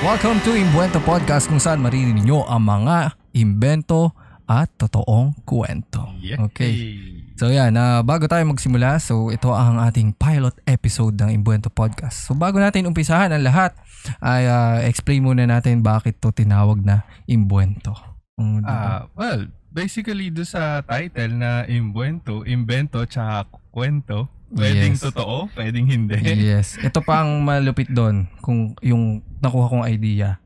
Welcome 0.00 0.40
to 0.48 0.56
Imbuento 0.56 0.96
Podcast 1.04 1.44
kung 1.44 1.60
saan 1.60 1.84
maririnig 1.84 2.24
nyo 2.24 2.40
ang 2.48 2.64
mga 2.64 3.20
imbento 3.36 4.16
at 4.48 4.72
totoong 4.80 5.44
kwento. 5.44 6.16
Okay. 6.48 6.96
So 7.36 7.52
yan, 7.52 7.76
uh, 7.76 8.00
bago 8.00 8.24
tayo 8.24 8.40
magsimula, 8.48 8.96
so 8.96 9.28
ito 9.28 9.52
ang 9.52 9.76
ating 9.76 10.16
pilot 10.16 10.56
episode 10.64 11.20
ng 11.20 11.36
Imbuento 11.36 11.68
Podcast. 11.68 12.24
So 12.24 12.32
bago 12.32 12.56
natin 12.56 12.88
umpisahan 12.88 13.28
ang 13.28 13.44
lahat, 13.44 13.76
ay 14.24 14.48
uh, 14.48 14.80
explain 14.88 15.20
muna 15.20 15.44
natin 15.44 15.84
bakit 15.84 16.16
to 16.16 16.32
tinawag 16.32 16.80
na 16.80 17.04
Imbuento. 17.28 17.92
Um, 18.40 18.64
Ah, 18.64 19.04
well, 19.12 19.52
basically 19.68 20.32
do 20.32 20.48
sa 20.48 20.80
title 20.80 21.36
na 21.36 21.68
Imbuento, 21.68 22.40
Invento, 22.48 23.04
tsaka 23.04 23.52
Kwento. 23.68 24.32
Pwedeng 24.50 24.92
Yes. 24.92 25.02
totoo, 25.04 25.46
pwedeng 25.54 25.86
hindi. 25.86 26.16
Yes. 26.24 26.74
Ito 26.76 26.98
pa 27.00 27.22
ang 27.22 27.38
malupit 27.40 27.86
doon 27.86 28.26
kung 28.40 28.74
yung 28.80 29.22
nakuha 29.38 29.66
kong 29.68 29.86
idea. 29.86 30.42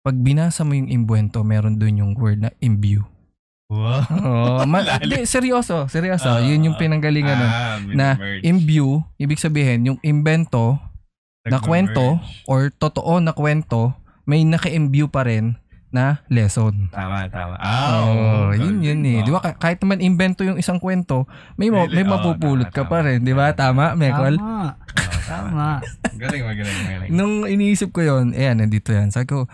Pag 0.00 0.14
binasa 0.16 0.62
mo 0.62 0.72
yung 0.72 0.86
imbuento, 0.86 1.42
meron 1.42 1.74
doon 1.74 1.98
yung 1.98 2.12
word 2.14 2.38
na 2.40 2.54
imbue. 2.58 3.02
Wow. 3.68 4.00
Oh, 4.24 4.62
ma- 4.64 4.80
di, 5.04 5.26
seryoso, 5.26 5.84
seryoso. 5.86 6.30
Ah, 6.30 6.40
Yun 6.40 6.64
yung 6.64 6.78
pinanggalingan 6.78 7.36
nun. 7.36 7.50
Ah, 7.50 7.76
na 7.84 8.06
mini-merge. 8.16 8.40
Imbue, 8.42 8.94
ibig 9.18 9.36
sabihin, 9.36 9.84
yung 9.84 9.98
invento 10.00 10.80
na 11.44 11.58
kwento 11.58 12.16
or 12.44 12.70
totoo 12.70 13.18
na 13.18 13.32
kwento, 13.32 13.92
may 14.24 14.40
naka-imbue 14.40 15.08
pa 15.08 15.24
rin 15.24 15.58
na 15.88 16.20
lesson. 16.26 16.88
Tama, 16.88 17.24
tama. 17.26 17.56
Ah, 17.56 17.96
Oh, 17.96 18.04
oo. 18.04 18.52
yun 18.52 18.78
yun 18.78 19.00
eh. 19.02 19.20
Di 19.20 19.30
ba 19.30 19.40
ka- 19.40 19.56
kahit 19.56 19.80
naman 19.80 19.98
invento 19.98 20.42
yung 20.42 20.56
isang 20.56 20.76
kwento, 20.76 21.24
may 21.54 21.68
mo, 21.68 21.84
may 21.84 21.96
Really? 21.96 22.04
Oo, 22.04 22.12
mapupulot 22.12 22.68
tama, 22.68 22.76
ka 22.76 22.82
pa 22.84 23.00
tama. 23.00 23.06
rin, 23.06 23.18
di 23.20 23.32
ba? 23.32 23.46
Tama, 23.50 23.84
Mekol? 23.94 24.36
Tama. 24.36 24.52
Oh, 24.68 24.70
Tama. 25.24 25.68
Galing, 26.20 26.40
magaling, 26.42 26.78
magaling. 26.82 27.10
Nung 27.10 27.44
iniisip 27.44 27.90
ko 27.90 28.00
yon, 28.00 28.32
ayan, 28.32 28.58
nandito 28.58 28.90
yan. 28.90 29.08
Sabi 29.08 29.28
ko, 29.28 29.44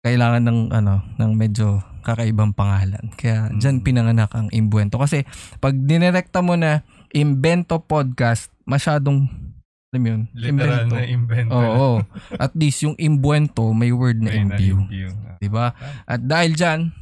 kailangan 0.00 0.38
ng, 0.40 0.60
ano, 0.72 1.02
ng 1.14 1.30
medyo 1.34 1.82
kakaibang 2.00 2.50
pangalan. 2.50 3.10
Kaya 3.12 3.50
Mm. 3.50 3.58
dyan 3.58 3.76
pinanganak 3.80 4.30
ang 4.30 4.46
Imbuento. 4.50 4.96
Kasi 4.96 5.26
pag 5.58 5.74
dinirekta 5.74 6.38
mo 6.38 6.54
na 6.54 6.86
Invento 7.10 7.78
Podcast, 7.80 8.54
masyadong, 8.62 9.26
alam 9.96 10.02
mo 10.02 10.08
yun, 10.08 10.22
Literal 10.30 10.84
na 10.86 11.00
invento. 11.02 11.50
Oo, 11.50 11.72
oo. 11.72 11.98
At 12.36 12.52
least 12.52 12.84
yung 12.84 12.94
Imbuento, 12.96 13.72
may 13.72 13.90
word 13.90 14.20
na 14.20 14.30
May 14.30 14.44
imbue. 14.44 14.76
na-imbue. 14.76 15.40
Di 15.40 15.48
ba? 15.48 15.72
At 16.04 16.20
dahil 16.20 16.52
dyan, 16.52 16.92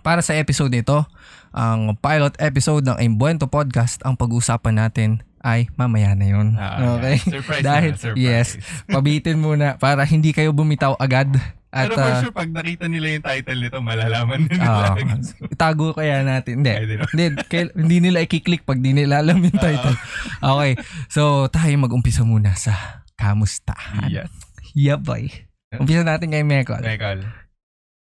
para 0.00 0.20
sa 0.20 0.32
episode 0.32 0.70
nito, 0.70 1.04
ang 1.50 1.96
pilot 1.96 2.36
episode 2.38 2.84
ng 2.84 3.00
Imbuento 3.00 3.44
Podcast, 3.44 4.00
ang 4.00 4.14
pag-uusapan 4.14 4.76
natin 4.78 5.10
ay 5.40 5.72
mamaya 5.74 6.12
na 6.12 6.26
yun. 6.26 6.52
Ah, 6.54 6.96
okay? 6.96 7.16
Surprise 7.16 7.64
Dahil- 7.64 7.96
na, 7.96 8.00
surprise. 8.00 8.20
yes. 8.20 8.48
Pabitin 8.84 9.40
muna 9.40 9.76
para 9.76 10.04
hindi 10.04 10.30
kayo 10.30 10.52
bumitaw 10.52 10.96
agad. 10.96 11.32
At 11.70 11.86
Pero 11.86 12.02
for 12.02 12.10
ah, 12.10 12.18
sure, 12.18 12.34
pag 12.34 12.50
nakita 12.50 12.90
nila 12.90 13.14
yung 13.14 13.22
title 13.22 13.60
nito, 13.62 13.78
malalaman 13.78 14.50
na 14.50 14.54
ah, 14.58 14.90
nila. 14.98 15.22
itago 15.54 15.94
kaya 15.94 16.26
natin. 16.26 16.66
Hindi. 16.66 16.74
Hindi, 17.14 17.24
kail- 17.46 17.74
hindi 17.78 17.96
nila 18.02 18.26
i-click 18.26 18.66
pag 18.66 18.82
di 18.82 18.90
nila 18.90 19.22
alam 19.22 19.38
yung 19.38 19.54
title. 19.54 19.94
Okay. 20.42 20.72
So, 21.06 21.46
tayo 21.46 21.70
mag-umpisa 21.78 22.26
muna 22.26 22.58
sa 22.58 23.06
kamustahan. 23.14 24.10
Yes. 24.10 24.34
Yeah, 24.74 24.98
boy. 24.98 25.30
Umpisa 25.70 26.02
natin 26.02 26.34
kay 26.34 26.42
Mekol. 26.42 26.82
Mekal, 26.82 27.22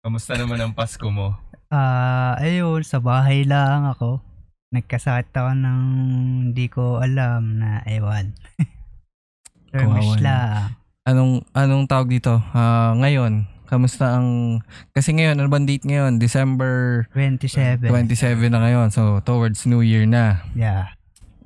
kamusta 0.05 0.37
naman 0.37 0.61
ang 0.61 0.77
Pasko 0.77 1.09
mo? 1.09 1.41
Ah, 1.73 2.37
ayun, 2.37 2.85
sa 2.85 3.01
bahay 3.01 3.49
lang 3.49 3.89
ako. 3.89 4.21
Nagkasakit 4.77 5.33
ako 5.33 5.51
ng 5.57 5.81
hindi 6.53 6.67
ko 6.69 7.01
alam 7.01 7.57
na 7.57 7.81
ewan. 7.89 8.37
Termish 9.73 10.21
lang. 10.21 10.77
Anong 11.07 11.47
anong 11.55 11.87
tawag 11.87 12.11
dito? 12.11 12.43
Ah, 12.51 12.91
ngayon, 12.99 13.47
kamusta 13.71 14.19
ang 14.19 14.59
kasi 14.91 15.15
ngayon 15.15 15.39
ano 15.39 15.47
bang 15.47 15.63
date 15.63 15.87
ngayon? 15.87 16.19
December 16.19 17.07
27. 17.15 17.87
27 17.87 18.51
na 18.51 18.59
ngayon. 18.59 18.91
So, 18.91 19.23
towards 19.23 19.71
New 19.71 19.87
Year 19.87 20.03
na. 20.03 20.43
Yeah. 20.59 20.91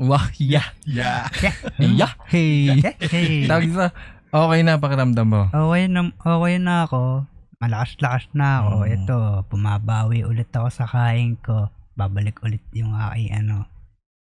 Wah, 0.00 0.32
yeah. 0.40 0.72
Yeah. 0.88 1.28
Yeah. 1.76 2.16
Hey. 2.24 2.80
Hey. 3.04 3.44
Tawag 3.44 3.68
dito, 3.68 3.84
okay 4.32 4.64
na 4.64 4.80
pakiramdam 4.80 5.28
mo. 5.28 5.42
Okay 5.52 5.92
na, 5.92 6.08
okay 6.16 6.56
na 6.56 6.88
ako. 6.88 7.28
Malakas-lakas 7.60 8.32
na 8.32 8.64
ako. 8.64 8.72
Mm. 8.80 8.92
Ito, 8.96 9.16
bumabawi 9.52 10.24
ulit 10.24 10.48
ako 10.56 10.72
sa 10.72 10.88
kain 10.88 11.36
ko. 11.36 11.68
Babalik 12.00 12.40
ulit 12.40 12.64
yung 12.72 12.96
aking 12.96 13.44
ano, 13.44 13.68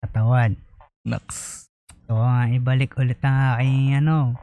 katawan. 0.03 0.59
Naks. 1.07 1.71
So, 2.11 2.19
nga, 2.19 2.51
ibalik 2.51 2.99
ulit 2.99 3.23
ang 3.23 3.55
aking 3.55 4.03
ano, 4.03 4.35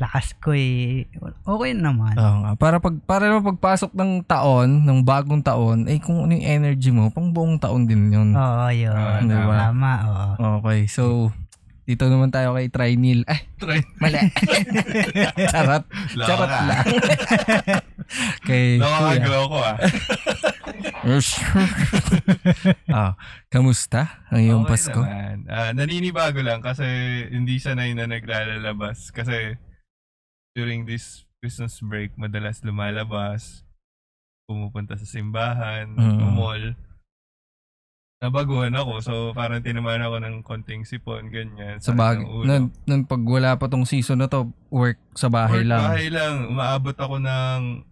lakas 0.00 0.34
ko 0.40 0.56
eh. 0.56 1.06
Okay 1.44 1.72
naman. 1.76 2.16
Oo 2.16 2.36
nga. 2.42 2.50
Para 2.56 2.76
pag 2.82 2.96
para 3.04 3.28
naman 3.28 3.54
pagpasok 3.54 3.92
ng 3.92 4.24
taon, 4.26 4.82
ng 4.82 5.00
bagong 5.04 5.44
taon, 5.44 5.86
eh 5.86 6.00
kung 6.00 6.26
ano 6.26 6.32
yung 6.34 6.46
energy 6.46 6.90
mo, 6.90 7.12
pang 7.12 7.30
buong 7.30 7.60
taon 7.60 7.86
din 7.86 8.10
yun. 8.10 8.34
Oo, 8.34 8.66
yun. 8.72 8.94
Ah, 8.96 9.20
diba? 9.22 9.56
Tama, 9.70 9.92
oo. 10.08 10.26
Okay, 10.62 10.88
so 10.90 11.30
dito 11.82 12.06
naman 12.06 12.30
tayo 12.30 12.54
kay 12.54 12.70
Trinil. 12.70 13.26
Eh, 13.26 13.42
Try. 13.58 13.82
mali. 13.98 14.18
Charot. 15.52 15.82
Charot 16.14 16.46
lang. 16.46 16.86
kay 18.48 18.78
Kuya. 18.78 19.18
Nakakagawa 19.18 19.44
ko 19.50 19.58
ah. 19.58 19.76
ah, 22.94 23.12
kamusta 23.50 24.22
ang 24.30 24.40
iyong 24.46 24.62
Okay 24.62 24.70
Pasko? 24.78 25.00
naman. 25.02 25.36
Ah, 25.50 25.70
naninibago 25.74 26.38
lang 26.38 26.62
kasi 26.62 26.86
hindi 27.34 27.58
sanay 27.58 27.98
na 27.98 28.06
naglalabas. 28.06 29.10
Kasi 29.10 29.58
during 30.52 30.84
this 30.84 31.24
Christmas 31.38 31.80
break, 31.80 32.14
madalas 32.14 32.60
lumalabas, 32.60 33.64
pumupunta 34.44 34.94
sa 34.94 35.04
simbahan, 35.04 35.90
Mm. 35.90 36.22
mall. 36.30 36.64
Nabaguhan 38.18 38.70
ako, 38.72 38.92
so 39.02 39.12
parang 39.32 39.58
tinamaan 39.58 39.98
ako 40.00 40.16
ng 40.16 40.36
konting 40.40 40.86
sipon, 40.86 41.26
ganyan. 41.26 41.82
Sa 41.82 41.90
bag, 41.90 42.22
ng 42.22 42.30
ulo. 42.30 42.44
nun, 42.44 42.62
nun 42.86 43.02
pag 43.02 43.18
wala 43.18 43.58
pa 43.58 43.66
tong 43.66 43.82
season 43.82 44.14
na 44.16 44.30
to, 44.30 44.46
work 44.68 44.94
sa 45.10 45.26
bahay 45.26 45.66
Work 45.66 45.68
lang. 45.68 45.82
Bahay 45.82 46.06
lang. 46.06 46.34
Umaabot 46.46 46.94
ako 46.94 47.18
ng 47.18 47.82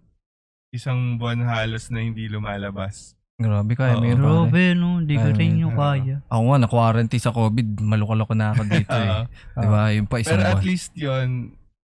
isang 0.71 1.19
buwan 1.19 1.43
halos 1.43 1.91
na 1.91 1.99
hindi 1.99 2.31
lumalabas. 2.31 3.19
Grabe 3.35 3.75
kaya, 3.75 3.91
Oo. 3.91 3.99
may 3.99 4.13
pare. 4.13 4.23
Grabe, 4.23 4.63
no? 4.71 5.03
Hindi 5.03 5.15
ko 5.17 5.27
rin 5.33 5.53
yung 5.59 5.75
kaya. 5.75 6.23
Ako 6.29 6.41
nga, 6.45 6.57
na-quarantine 6.61 7.19
sa 7.19 7.33
COVID, 7.33 7.67
maloko-loko 7.81 8.31
na 8.31 8.55
ako 8.55 8.61
dito 8.63 8.95
eh. 9.03 9.27
Diba? 9.57 9.83
Yung 9.91 10.07
pa 10.07 10.15
isang 10.15 10.39
Pero 10.39 10.47
at 10.47 10.55
buwan. 10.55 10.63
least 10.63 10.91
yon 10.95 11.29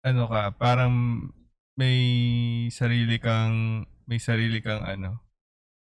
ano 0.04 0.22
ka, 0.26 0.54
parang 0.54 0.94
may 1.74 1.98
sarili 2.68 3.18
kang, 3.18 3.86
may 4.04 4.18
sarili 4.18 4.58
kang 4.58 4.82
ano, 4.82 5.22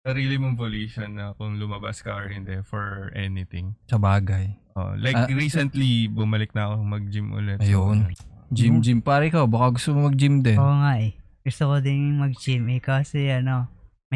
sarili 0.01 0.37
mong 0.37 0.55
volition 0.55 1.17
na 1.17 1.35
kung 1.35 1.57
lumabas 1.57 2.01
ka 2.01 2.15
or 2.15 2.29
hindi 2.29 2.61
for 2.63 3.11
anything. 3.13 3.75
Sa 3.89 3.99
bagay. 3.99 4.55
Oh, 4.77 4.93
like 4.95 5.17
Ah. 5.17 5.29
recently, 5.29 6.05
bumalik 6.07 6.53
na 6.53 6.69
ako 6.69 6.85
mag-gym 6.85 7.33
ulit. 7.33 7.59
Ayun. 7.59 8.13
Gym, 8.53 8.79
gym. 8.79 9.01
Pare 9.01 9.27
ko, 9.27 9.49
baka 9.49 9.75
gusto 9.75 9.91
mo 9.91 10.07
mag-gym 10.07 10.45
din. 10.45 10.61
Oo 10.61 10.77
nga 10.79 11.01
eh. 11.01 11.17
Gusto 11.43 11.73
ko 11.73 11.77
din 11.81 12.21
mag-gym 12.21 12.69
eh 12.71 12.79
kasi 12.79 13.27
ano, 13.33 13.67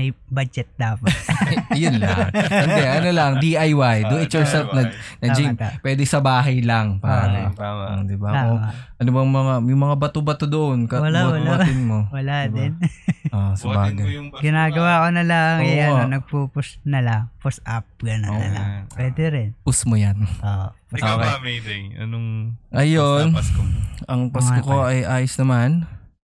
may 0.00 0.08
budget 0.26 0.72
dapat. 0.74 1.12
Yun 1.76 2.00
lang. 2.00 2.32
Hindi, 2.32 2.82
ano 2.82 3.08
lang, 3.12 3.32
DIY. 3.36 3.96
Do 4.02 4.16
it 4.16 4.32
yourself 4.32 4.72
na, 4.72 4.88
na 5.20 5.26
gym. 5.30 5.52
Tama, 5.52 5.60
tama. 5.68 5.82
Pwede 5.84 6.02
sa 6.02 6.18
bahay 6.18 6.64
lang. 6.64 6.96
Pare. 6.96 7.52
Tama, 7.52 7.54
tama. 7.54 7.84
Ah, 7.84 8.02
di 8.02 8.16
ba? 8.16 8.28
Tama. 8.32 8.40
Kung 8.40 8.60
ano 8.96 9.08
bang 9.10 9.30
mga, 9.30 9.52
yung 9.66 9.82
mga 9.82 9.96
bato-bato 9.98 10.44
doon, 10.44 10.88
ka, 10.88 10.96
Wala, 10.98 11.28
wala. 11.28 11.68
mo. 11.76 12.08
Wala 12.16 12.48
Diba? 12.48 12.56
din. 12.56 12.72
Ah, 13.30 13.54
sa 13.54 13.70
bagay. 13.70 14.26
Ginagawa 14.42 15.06
ko 15.06 15.08
na 15.12 15.22
lang 15.22 15.62
eh, 15.62 15.86
Oo 15.86 15.94
ano, 15.94 16.02
nga. 16.02 16.18
nagpo-push 16.18 16.82
na 16.82 16.98
lang. 16.98 17.22
Push 17.38 17.62
up, 17.62 17.86
gano'n 18.02 18.26
Oo 18.26 18.34
na 18.34 18.48
lang. 18.48 18.66
nga. 18.82 18.90
Pwede 18.90 19.22
rin. 19.30 19.48
Push 19.62 19.86
mo 19.86 19.94
yan. 19.94 20.18
Oo. 20.18 20.66
push 20.90 20.98
Ikaw 20.98 21.14
Okay. 21.14 21.22
ba, 21.22 21.38
Mayday? 21.38 21.82
Anong 21.94 22.58
Ayun. 22.74 23.30
Pasko? 23.30 23.62
Ang 24.10 24.34
Pasko 24.34 24.58
ko 24.64 24.82
ay 24.82 25.06
ayos 25.06 25.38
naman. 25.38 25.86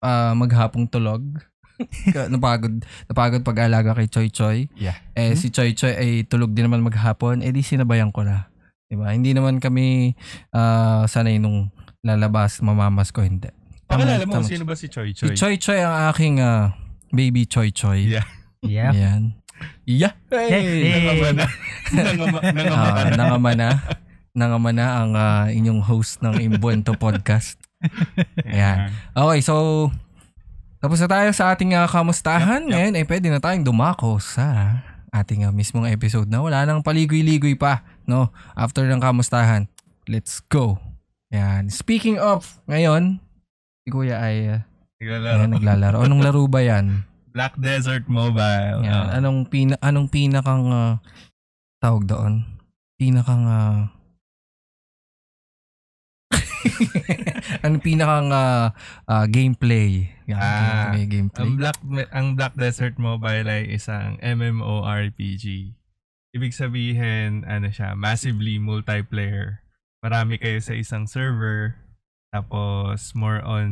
Ah, 0.03 0.35
maghapong 0.35 0.89
tulog. 0.89 1.23
Napagod, 2.32 2.82
napagod 3.06 3.43
pag-alaga 3.43 3.93
kay 3.93 4.06
Choy 4.06 4.29
Choy. 4.29 4.59
Yeah. 4.75 4.97
Eh, 5.12 5.35
si 5.35 5.49
Choy 5.49 5.73
Choy 5.73 5.93
ay 5.93 6.11
tulog 6.25 6.53
din 6.53 6.67
naman 6.67 6.81
maghapon. 6.81 7.41
Eh, 7.41 7.50
di 7.50 7.61
sinabayan 7.61 8.11
ko 8.11 8.23
na. 8.23 8.49
Diba? 8.87 9.09
Hindi 9.09 9.32
naman 9.32 9.59
kami 9.59 10.12
ah, 10.50 11.06
sanay 11.06 11.38
nung 11.38 11.71
lalabas, 12.00 12.59
mamamas 12.59 13.11
ko, 13.11 13.23
hindi. 13.23 13.49
Pakilala 13.87 14.23
mo 14.23 14.35
Tama- 14.35 14.43
kung 14.43 14.50
sino 14.50 14.65
ba 14.65 14.75
si 14.75 14.87
Choi 14.87 15.11
Si 15.12 15.31
Choi? 15.31 15.35
Choy 15.35 15.55
Choy 15.56 15.81
ang 15.81 16.09
aking 16.09 16.38
ah, 16.38 16.75
baby 17.11 17.47
Choy 17.47 17.71
Choy. 17.71 18.06
Yeah. 18.09 18.27
Yep. 18.61 18.93
Ayan. 18.93 19.23
Yeah. 19.85 20.15
Hey. 20.29 20.88
Nangama 20.91 21.29
na. 21.32 21.47
Nangama, 21.97 22.38
nangama 22.41 22.77
Ah, 22.77 23.05
na. 23.05 23.15
nangama 23.17 23.50
na. 23.53 23.69
Nangama 24.31 24.71
na 24.71 24.87
ang 24.97 25.12
ah, 25.12 25.44
inyong 25.49 25.82
host 25.82 26.21
ng 26.21 26.38
Imbuento 26.38 26.94
Podcast. 26.94 27.59
Ayan. 28.47 28.93
Okay, 29.12 29.41
so 29.41 29.88
tapos 30.81 30.99
na 31.05 31.09
tayo 31.09 31.31
sa 31.37 31.53
ating 31.53 31.77
uh, 31.77 31.87
kamustahan. 31.87 32.65
Yup, 32.65 32.69
yup. 32.69 32.75
Ngayon 32.75 32.94
ay 32.97 33.05
pwede 33.06 33.27
na 33.29 33.38
tayong 33.38 33.69
dumako 33.69 34.17
sa 34.19 34.81
ating 35.12 35.47
uh, 35.47 35.53
mismong 35.53 35.87
episode 35.93 36.27
na 36.27 36.41
wala 36.41 36.65
nang 36.65 36.81
paligoy-ligoy 36.82 37.55
pa, 37.55 37.85
no? 38.09 38.32
After 38.56 38.82
ng 38.88 38.99
kamustahan. 38.99 39.69
Let's 40.09 40.41
go. 40.49 40.81
Yan. 41.31 41.71
Speaking 41.71 42.19
of, 42.19 42.59
ngayon, 42.67 43.23
si 43.87 43.88
Kuya 43.93 44.19
ay 44.19 44.37
uh, 44.50 44.61
Naglalaro. 45.00 45.37
Ayan, 45.41 45.50
naglalaro. 45.56 45.99
Anong 46.05 46.21
laro 46.21 46.44
ba 46.44 46.61
yan? 46.61 47.09
Black 47.32 47.56
Desert 47.56 48.05
Mobile. 48.05 48.85
Yan. 48.85 49.09
Ah. 49.09 49.17
Anong 49.17 49.49
pina 49.49 49.81
anong 49.81 50.12
pinakang 50.12 50.69
ah, 50.69 51.00
tawag 51.81 52.05
doon? 52.05 52.44
Pinakang 53.00 53.49
ah, 53.49 53.88
anong 57.65 57.83
pinakang 57.83 58.29
ah, 58.31 58.73
ah, 59.07 59.27
gameplay? 59.27 60.11
Yan, 60.29 60.39
Ah, 60.39 60.51
gameplay, 60.95 61.05
gameplay. 61.09 61.43
Ang 61.43 61.53
Black 61.59 61.79
ang 62.15 62.27
Black 62.39 62.55
Desert 62.57 62.97
Mobile 62.97 63.47
ay 63.49 63.62
isang 63.75 64.17
MMORPG. 64.23 65.75
Ibig 66.31 66.55
sabihin, 66.55 67.43
ano 67.45 67.69
siya, 67.75 67.99
massively 67.99 68.62
multiplayer. 68.62 69.67
Marami 70.01 70.39
kayo 70.39 70.62
sa 70.62 70.79
isang 70.79 71.11
server. 71.11 71.75
Tapos 72.31 73.11
more 73.19 73.43
on 73.43 73.71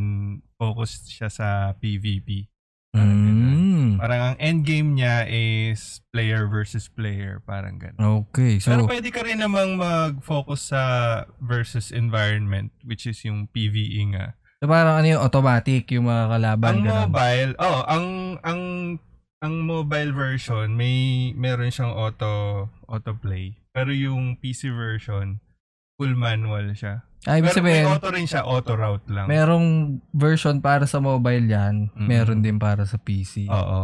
focus 0.58 1.06
siya 1.06 1.30
sa 1.30 1.48
PvP. 1.78 2.50
Parang 2.92 3.20
ganun. 3.20 3.48
Mm. 3.48 3.90
Parang 3.98 4.20
ang 4.32 4.36
endgame 4.38 4.94
niya 4.94 5.26
is 5.28 6.00
player 6.14 6.46
versus 6.46 6.86
player. 6.88 7.42
Parang 7.44 7.76
ganun. 7.76 7.98
Okay, 8.28 8.62
so 8.62 8.72
Pero 8.72 8.86
pwede 8.86 9.10
ka 9.10 9.26
rin 9.26 9.42
namang 9.42 9.76
mag-focus 9.76 10.72
sa 10.72 10.82
versus 11.42 11.90
environment, 11.90 12.72
which 12.86 13.04
is 13.04 13.20
yung 13.26 13.50
PvE 13.50 14.14
nga. 14.14 14.38
so 14.58 14.66
parang 14.66 15.02
ano 15.02 15.06
yung 15.18 15.22
automatic 15.22 15.86
yung 15.94 16.10
mga 16.10 16.24
kalaban 16.34 16.72
ang 16.72 16.82
ganun. 16.82 16.98
mobile, 17.10 17.52
oh, 17.62 17.80
ang 17.86 18.06
ang 18.42 18.62
ang 19.38 19.54
mobile 19.62 20.10
version 20.10 20.74
may 20.74 21.30
meron 21.38 21.70
siyang 21.70 21.94
auto 21.94 22.66
autoplay. 22.90 23.54
Pero 23.70 23.94
yung 23.94 24.34
PC 24.42 24.74
version 24.74 25.38
full 25.98 26.14
manual 26.14 26.74
siya. 26.74 27.07
Ah, 27.20 27.34
ibig 27.34 27.50
Pero 27.50 27.58
sabihin, 27.60 27.82
may 27.82 27.90
auto 27.90 28.08
rin 28.08 28.24
siya, 28.24 28.40
auto 28.40 28.72
route 28.72 29.02
lang. 29.06 29.26
merong 29.26 29.66
version 30.08 30.58
para 30.58 30.86
sa 30.86 30.98
mobile 30.98 31.44
yan, 31.44 31.90
Mm. 31.92 32.06
meron 32.06 32.40
din 32.40 32.56
para 32.56 32.84
sa 32.84 32.94
PC. 32.96 33.44
Oo. 33.44 33.78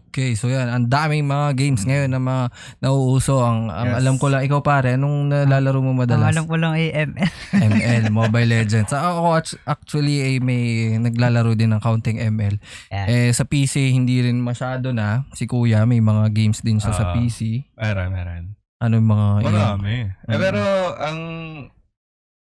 Okay, 0.00 0.32
so 0.32 0.48
yan, 0.48 0.64
ang 0.66 0.86
daming 0.86 1.22
mga 1.24 1.52
games 1.54 1.84
ngayon 1.84 2.08
na 2.08 2.18
mga 2.18 2.44
nauuso. 2.80 3.36
Ang, 3.38 3.68
ang 3.68 3.84
Yes. 3.86 3.98
alam 4.00 4.14
ko 4.16 4.26
lang, 4.26 4.42
ikaw 4.42 4.60
pare, 4.60 4.96
anong 4.96 5.28
nalalaro 5.28 5.78
mo 5.78 5.92
Ang 5.92 6.00
madalas? 6.00 6.32
alam 6.32 6.44
ko 6.44 6.56
lang 6.56 6.72
ay 6.72 6.88
ML. 6.90 7.30
ML, 7.52 8.04
Mobile 8.16 8.48
Legends. 8.48 8.90
Ah, 8.90 9.12
Ako 9.12 9.28
act- 9.34 9.60
actually 9.64 10.16
ay 10.22 10.34
may 10.38 10.62
naglalaro 10.96 11.52
din 11.52 11.70
ng 11.70 11.80
counting 11.80 12.16
ML. 12.18 12.56
Yan. 12.88 13.06
Eh 13.06 13.30
sa 13.30 13.44
PC 13.44 13.92
hindi 13.92 14.18
rin 14.18 14.38
masyado 14.38 14.90
na. 14.90 15.28
Si 15.32 15.44
Kuya 15.44 15.84
may 15.84 16.00
mga 16.00 16.32
games 16.32 16.60
din 16.60 16.78
siya 16.78 16.92
sa 16.92 17.04
Ah. 17.06 17.12
PC. 17.12 17.68
Meron, 17.72 18.08
meron. 18.08 18.44
Ano 18.78 18.96
yung 18.96 19.10
mga 19.10 19.26
Marami. 19.44 19.94
Eh, 20.08 20.08
Mm. 20.26 20.40
pero 20.40 20.60
ang 20.96 21.18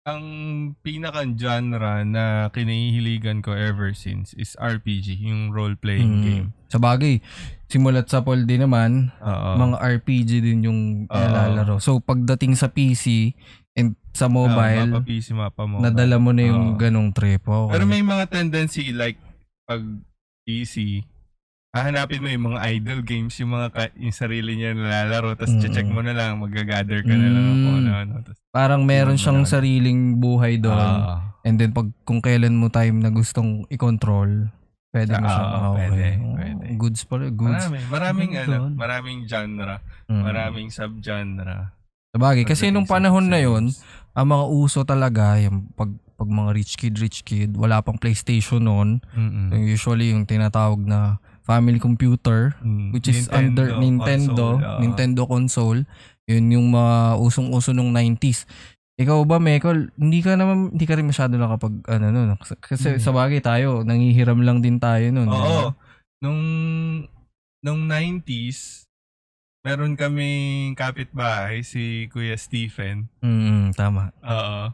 ang 0.03 0.23
pinakang 0.79 1.35
genre 1.35 2.01
na 2.01 2.47
kinahihiligan 2.49 3.43
ko 3.43 3.51
ever 3.51 3.91
since 3.91 4.31
is 4.33 4.55
RPG, 4.55 5.19
yung 5.19 5.51
role-playing 5.51 6.13
Mm. 6.15 6.23
game. 6.23 6.47
Sa 6.67 6.79
bagay, 6.79 7.19
simulat 7.67 8.07
sa 8.07 8.23
Paul 8.23 8.47
din 8.47 8.63
naman, 8.63 9.11
Oo. 9.19 9.49
mga 9.59 9.77
RPG 9.99 10.39
din 10.39 10.65
yung 10.65 10.81
Oo. 11.05 11.13
nalalaro. 11.13 11.77
So 11.77 11.99
pagdating 11.99 12.55
sa 12.55 12.71
PC 12.71 13.35
and 13.75 13.93
sa 14.09 14.25
Ah, 14.25 14.33
mobile, 14.33 14.89
mapa 14.89 15.05
PC, 15.05 15.27
mapa 15.31 15.63
mobile. 15.63 15.83
nadala 15.85 16.17
mo 16.17 16.31
na 16.31 16.43
yung 16.43 16.65
Oo. 16.73 16.77
ganong 16.77 17.11
trip. 17.11 17.43
Okay. 17.43 17.71
Pero 17.71 17.83
may 17.85 18.01
mga 18.01 18.25
tendency 18.27 18.89
like 18.89 19.19
pag 19.63 19.83
PC, 20.43 21.03
hahanapin 21.69 22.19
mo 22.19 22.27
yung 22.27 22.45
mga 22.47 22.59
idle 22.67 23.01
games, 23.01 23.37
yung 23.37 23.53
mga 23.53 23.67
ka- 23.69 23.95
yung 23.95 24.11
sarili 24.11 24.55
niya 24.55 24.73
nalalaro, 24.73 25.33
tapos 25.33 25.53
Mm. 25.55 25.69
check 25.69 25.85
mo 25.85 26.01
na 26.01 26.11
lang, 26.11 26.37
mag-gather 26.37 26.99
ka 26.99 27.13
na 27.13 27.29
lang 27.29 27.45
kung 27.45 27.61
Mm. 27.75 27.81
ano-ano. 27.83 28.13
Tas, 28.23 28.37
Parang 28.49 28.81
meron 28.81 29.15
siyang 29.15 29.43
marami. 29.43 29.53
sariling 29.53 30.01
buhay 30.17 30.57
doon. 30.57 30.73
ah, 30.73 31.37
And 31.39 31.55
then 31.55 31.71
pag 31.71 31.87
kung 32.03 32.19
kailan 32.19 32.51
mo 32.53 32.67
time 32.67 32.99
na 32.99 33.07
gustong 33.07 33.63
i-control, 33.69 34.49
pwede 34.89 35.13
mo 35.13 35.23
Ah, 35.23 35.29
siyang 35.29 35.47
oo, 35.47 35.55
okay. 35.55 35.77
pwede, 35.87 36.07
pwede. 36.35 36.63
Goods 36.75 37.01
pala, 37.05 37.25
goods. 37.29 37.63
marami, 37.63 37.77
maraming 37.87 38.31
ano, 38.35 38.57
maraming 38.71 39.19
genre, 39.23 39.77
Mm. 40.05 40.21
maraming 40.21 40.67
subgenre. 40.67 41.69
Sabagay, 42.09 42.43
kasi 42.43 42.67
nung 42.67 42.83
panahon 42.83 43.29
na 43.29 43.37
yon 43.37 43.69
ang 44.11 44.27
mga 44.27 44.45
uso 44.49 44.81
talaga, 44.81 45.37
yung 45.37 45.69
pag, 45.71 45.87
pag 46.17 46.27
mga 46.27 46.51
rich 46.51 46.73
kid, 46.75 46.97
rich 46.97 47.21
kid, 47.21 47.53
wala 47.53 47.79
pang 47.79 47.95
PlayStation 47.95 48.59
noon. 48.59 48.99
Yung 49.13 49.63
Usually 49.63 50.11
yung 50.11 50.25
tinatawag 50.25 50.81
na 50.81 51.21
family 51.49 51.81
computer, 51.81 52.53
Mm. 52.61 52.93
which 52.93 53.09
is 53.09 53.25
under 53.33 53.73
Nintendo, 53.73 54.61
console, 54.61 54.61
oo. 54.61 54.79
Nintendo 54.79 55.21
console. 55.25 55.81
Yun 56.29 56.45
yung 56.53 56.67
mga 56.69 57.17
usong-uso 57.17 57.73
nung 57.73 57.89
90s. 57.89 58.45
Ikaw 59.01 59.25
ba, 59.25 59.41
Michael, 59.41 59.89
hindi 59.97 60.21
ka 60.21 60.37
naman, 60.37 60.75
hindi 60.77 60.85
ka 60.85 60.93
rin 60.93 61.09
masyado 61.09 61.33
nakapag, 61.39 61.81
ano, 61.89 62.05
no, 62.13 62.35
kasi 62.37 62.93
Hmm. 62.93 63.01
sa 63.01 63.09
bagay 63.09 63.41
tayo, 63.41 63.81
nangihiram 63.81 64.37
lang 64.45 64.61
din 64.61 64.77
tayo 64.77 65.09
di 65.09 65.25
ba? 65.25 65.33
Oo. 65.33 65.67
Nung, 66.21 66.41
nung 67.63 67.81
90s, 67.87 68.85
meron 69.63 69.95
kaming 69.95 70.75
kapitbahay, 70.75 71.63
si 71.63 72.11
Kuya 72.11 72.35
Stephen. 72.35 73.07
Mm, 73.23 73.71
tama. 73.73 74.11
Oo. 74.21 74.69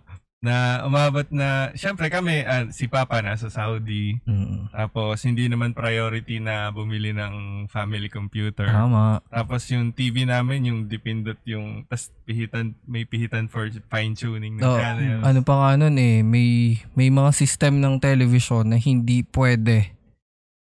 Na 0.45 0.86
umabot 0.86 1.25
na, 1.33 1.74
syempre 1.74 2.13
kami, 2.13 2.45
ah, 2.45 2.69
si 2.69 2.86
Papa 2.86 3.25
nasa 3.25 3.50
Saudi. 3.50 4.21
Mm, 4.30 4.69
Tapos 4.69 5.18
hindi 5.25 5.50
naman 5.50 5.74
priority 5.74 6.38
na 6.38 6.69
bumili 6.69 7.18
ng 7.18 7.65
family 7.65 8.13
computer. 8.13 8.69
tama. 8.69 9.25
Tapos 9.33 9.65
yung 9.74 9.89
TV 9.89 10.30
namin, 10.30 10.69
yung 10.69 10.80
dipindot 10.86 11.42
yung, 11.50 11.89
tas 11.89 12.13
pihitan, 12.30 12.77
may 12.86 13.09
pihitan 13.09 13.50
for 13.50 13.65
fine 13.89 14.13
tuning 14.13 14.62
ng 14.62 14.62
Oo. 14.62 14.77
channels. 14.77 15.25
Ano 15.25 15.42
pa 15.42 15.53
nga 15.57 15.69
nun 15.81 15.97
eh, 15.97 16.21
may, 16.21 16.77
may 16.94 17.09
mga 17.09 17.33
system 17.33 17.81
ng 17.81 17.97
television 17.97 18.69
na 18.69 18.77
hindi 18.77 19.25
pwede 19.33 19.97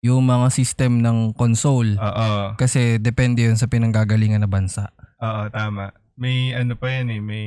yung 0.01 0.25
mga 0.25 0.49
system 0.49 1.05
ng 1.05 1.37
console. 1.37 2.01
Oo. 2.01 2.57
Kasi 2.57 2.97
depende 3.01 3.45
yun 3.45 3.61
sa 3.61 3.69
pinanggagalingan 3.69 4.41
na 4.41 4.49
bansa. 4.49 4.93
Oo, 5.21 5.49
tama. 5.53 5.93
May 6.15 6.55
ano 6.55 6.77
pa 6.77 6.89
yan 6.89 7.11
eh, 7.11 7.21
may 7.21 7.47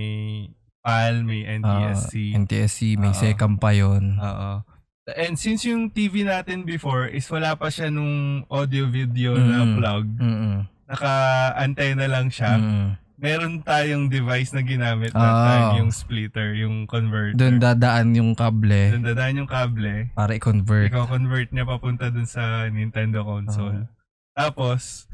PAL, 0.88 1.16
may 1.22 1.44
NTSC. 1.44 2.32
NTSC, 2.34 2.80
may 2.96 3.12
Oo. 3.12 3.20
second 3.20 3.60
pa 3.60 3.76
yun. 3.76 4.16
Oo. 4.16 4.64
And 5.10 5.36
since 5.36 5.64
yung 5.64 5.88
TV 5.90 6.24
natin 6.24 6.64
before 6.64 7.08
is 7.08 7.28
wala 7.28 7.56
pa 7.56 7.68
siya 7.68 7.88
nung 7.88 8.44
audio-video 8.46 9.36
na 9.36 9.60
Mm. 9.62 9.76
plug, 9.76 10.06
Mm-mm. 10.18 10.56
naka-antenna 10.86 12.08
lang 12.08 12.28
siya, 12.28 12.56
Mm. 12.56 12.88
meron 13.18 13.54
tayong 13.62 14.08
device 14.08 14.52
na 14.52 14.62
ginamit 14.62 15.12
that 15.12 15.20
Ah. 15.36 15.44
time, 15.46 15.82
yung 15.82 15.92
splitter, 15.92 16.56
yung 16.56 16.84
converter. 16.86 17.36
Doon 17.36 17.56
dadaan 17.58 18.14
yung 18.14 18.32
kable 18.32 18.94
Doon 18.94 19.04
dadaan 19.06 19.34
yung 19.38 19.50
kable, 19.50 20.12
para 20.14 20.32
i-convert. 20.34 20.88
ikaw 20.88 21.04
convert 21.06 21.52
niya 21.52 21.64
papunta 21.64 22.08
dun 22.08 22.24
sa 22.26 22.68
Nintendo 22.68 23.24
console. 23.24 23.88
Tapos, 24.32 25.08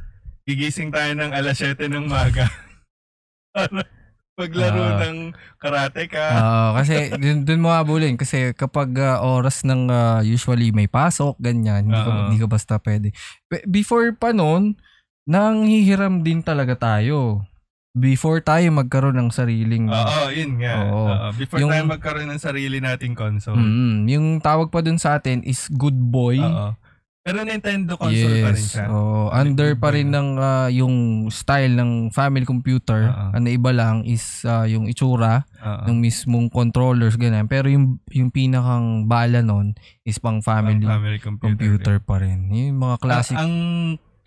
gigising 0.43 0.89
tayo 0.89 1.13
ng 1.13 1.31
alas 1.31 1.57
7 1.57 1.85
ng 1.87 2.05
maga. 2.05 2.49
maglaro 4.33 4.81
Ah. 4.81 4.97
ng 5.03 5.17
karate 5.55 6.09
ka. 6.09 6.25
Oo, 6.33 6.67
kasi 6.75 7.13
dun, 7.13 7.45
dun 7.45 7.61
mo 7.61 7.69
habulin 7.69 8.17
kasi 8.17 8.51
kapag 8.53 8.89
ah, 8.97 9.21
oras 9.21 9.61
ng 9.61 9.87
ah, 9.87 10.19
usually 10.19 10.73
may 10.73 10.89
pasok, 10.89 11.37
ganyan, 11.37 11.85
hindi, 11.85 11.95
ka, 11.95 12.09
Oo. 12.09 12.21
hindi 12.27 12.37
ka 12.37 12.47
basta 12.49 12.75
pwede. 12.79 13.13
Be- 13.45 13.65
Before 13.65 14.09
pa 14.11 14.33
noon, 14.33 14.73
nanghihiram 15.23 16.19
din 16.19 16.41
talaga 16.41 16.73
tayo. 16.75 17.45
Before 17.93 18.41
tayo 18.41 18.73
magkaroon 18.73 19.13
ng 19.15 19.29
sariling 19.29 19.85
Oo, 19.85 20.33
yun 20.33 20.57
nga. 20.57 20.73
Oo. 20.81 21.05
Oo, 21.07 21.27
Before 21.37 21.61
Yung- 21.61 21.69
tayo 21.69 21.85
magkaroon 21.85 22.25
ng 22.27 22.41
sarili 22.41 22.81
nating 22.81 23.13
console. 23.13 23.53
Mm, 23.55 24.09
yung 24.09 24.27
tawag 24.41 24.73
pa 24.73 24.81
dun 24.81 24.97
sa 24.97 25.13
atin 25.13 25.45
is 25.45 25.69
Good 25.69 25.93
Boy. 25.95 26.41
Oo. 26.41 26.73
Pero 27.23 27.39
Nintendo 27.47 27.95
console 27.95 28.43
pa 28.43 28.51
rin 28.51 28.59
Yes. 28.59 28.75
siya. 28.75 28.91
Oh, 28.91 29.31
under 29.31 29.79
pa 29.79 29.95
rin 29.95 30.11
ng 30.11 30.35
ah, 30.35 30.67
yung 30.67 31.27
style 31.31 31.71
ng 31.71 32.11
family 32.11 32.43
computer. 32.43 33.07
Oo. 33.07 33.39
Ang 33.39 33.47
iba 33.47 33.71
lang 33.71 34.03
is 34.03 34.43
ah, 34.43 34.67
yung 34.67 34.91
itsura 34.91 35.47
Oo. 35.63 35.87
ng 35.87 36.03
mismong 36.03 36.51
controllers 36.51 37.15
ganyan. 37.15 37.47
Pero 37.47 37.71
yung 37.71 37.95
yung 38.11 38.27
pinakang 38.27 39.07
bala 39.07 39.39
nun 39.39 39.71
is 40.03 40.19
pang 40.19 40.43
family, 40.43 40.83
Ang 40.83 40.99
family 40.99 41.19
computer. 41.23 41.47
computer 41.55 41.95
pa 42.03 42.19
rin. 42.19 42.51
Yung 42.51 42.75
mga 42.75 42.95
classic. 42.99 43.39
Ah, 43.39 43.47
ang 43.47 43.55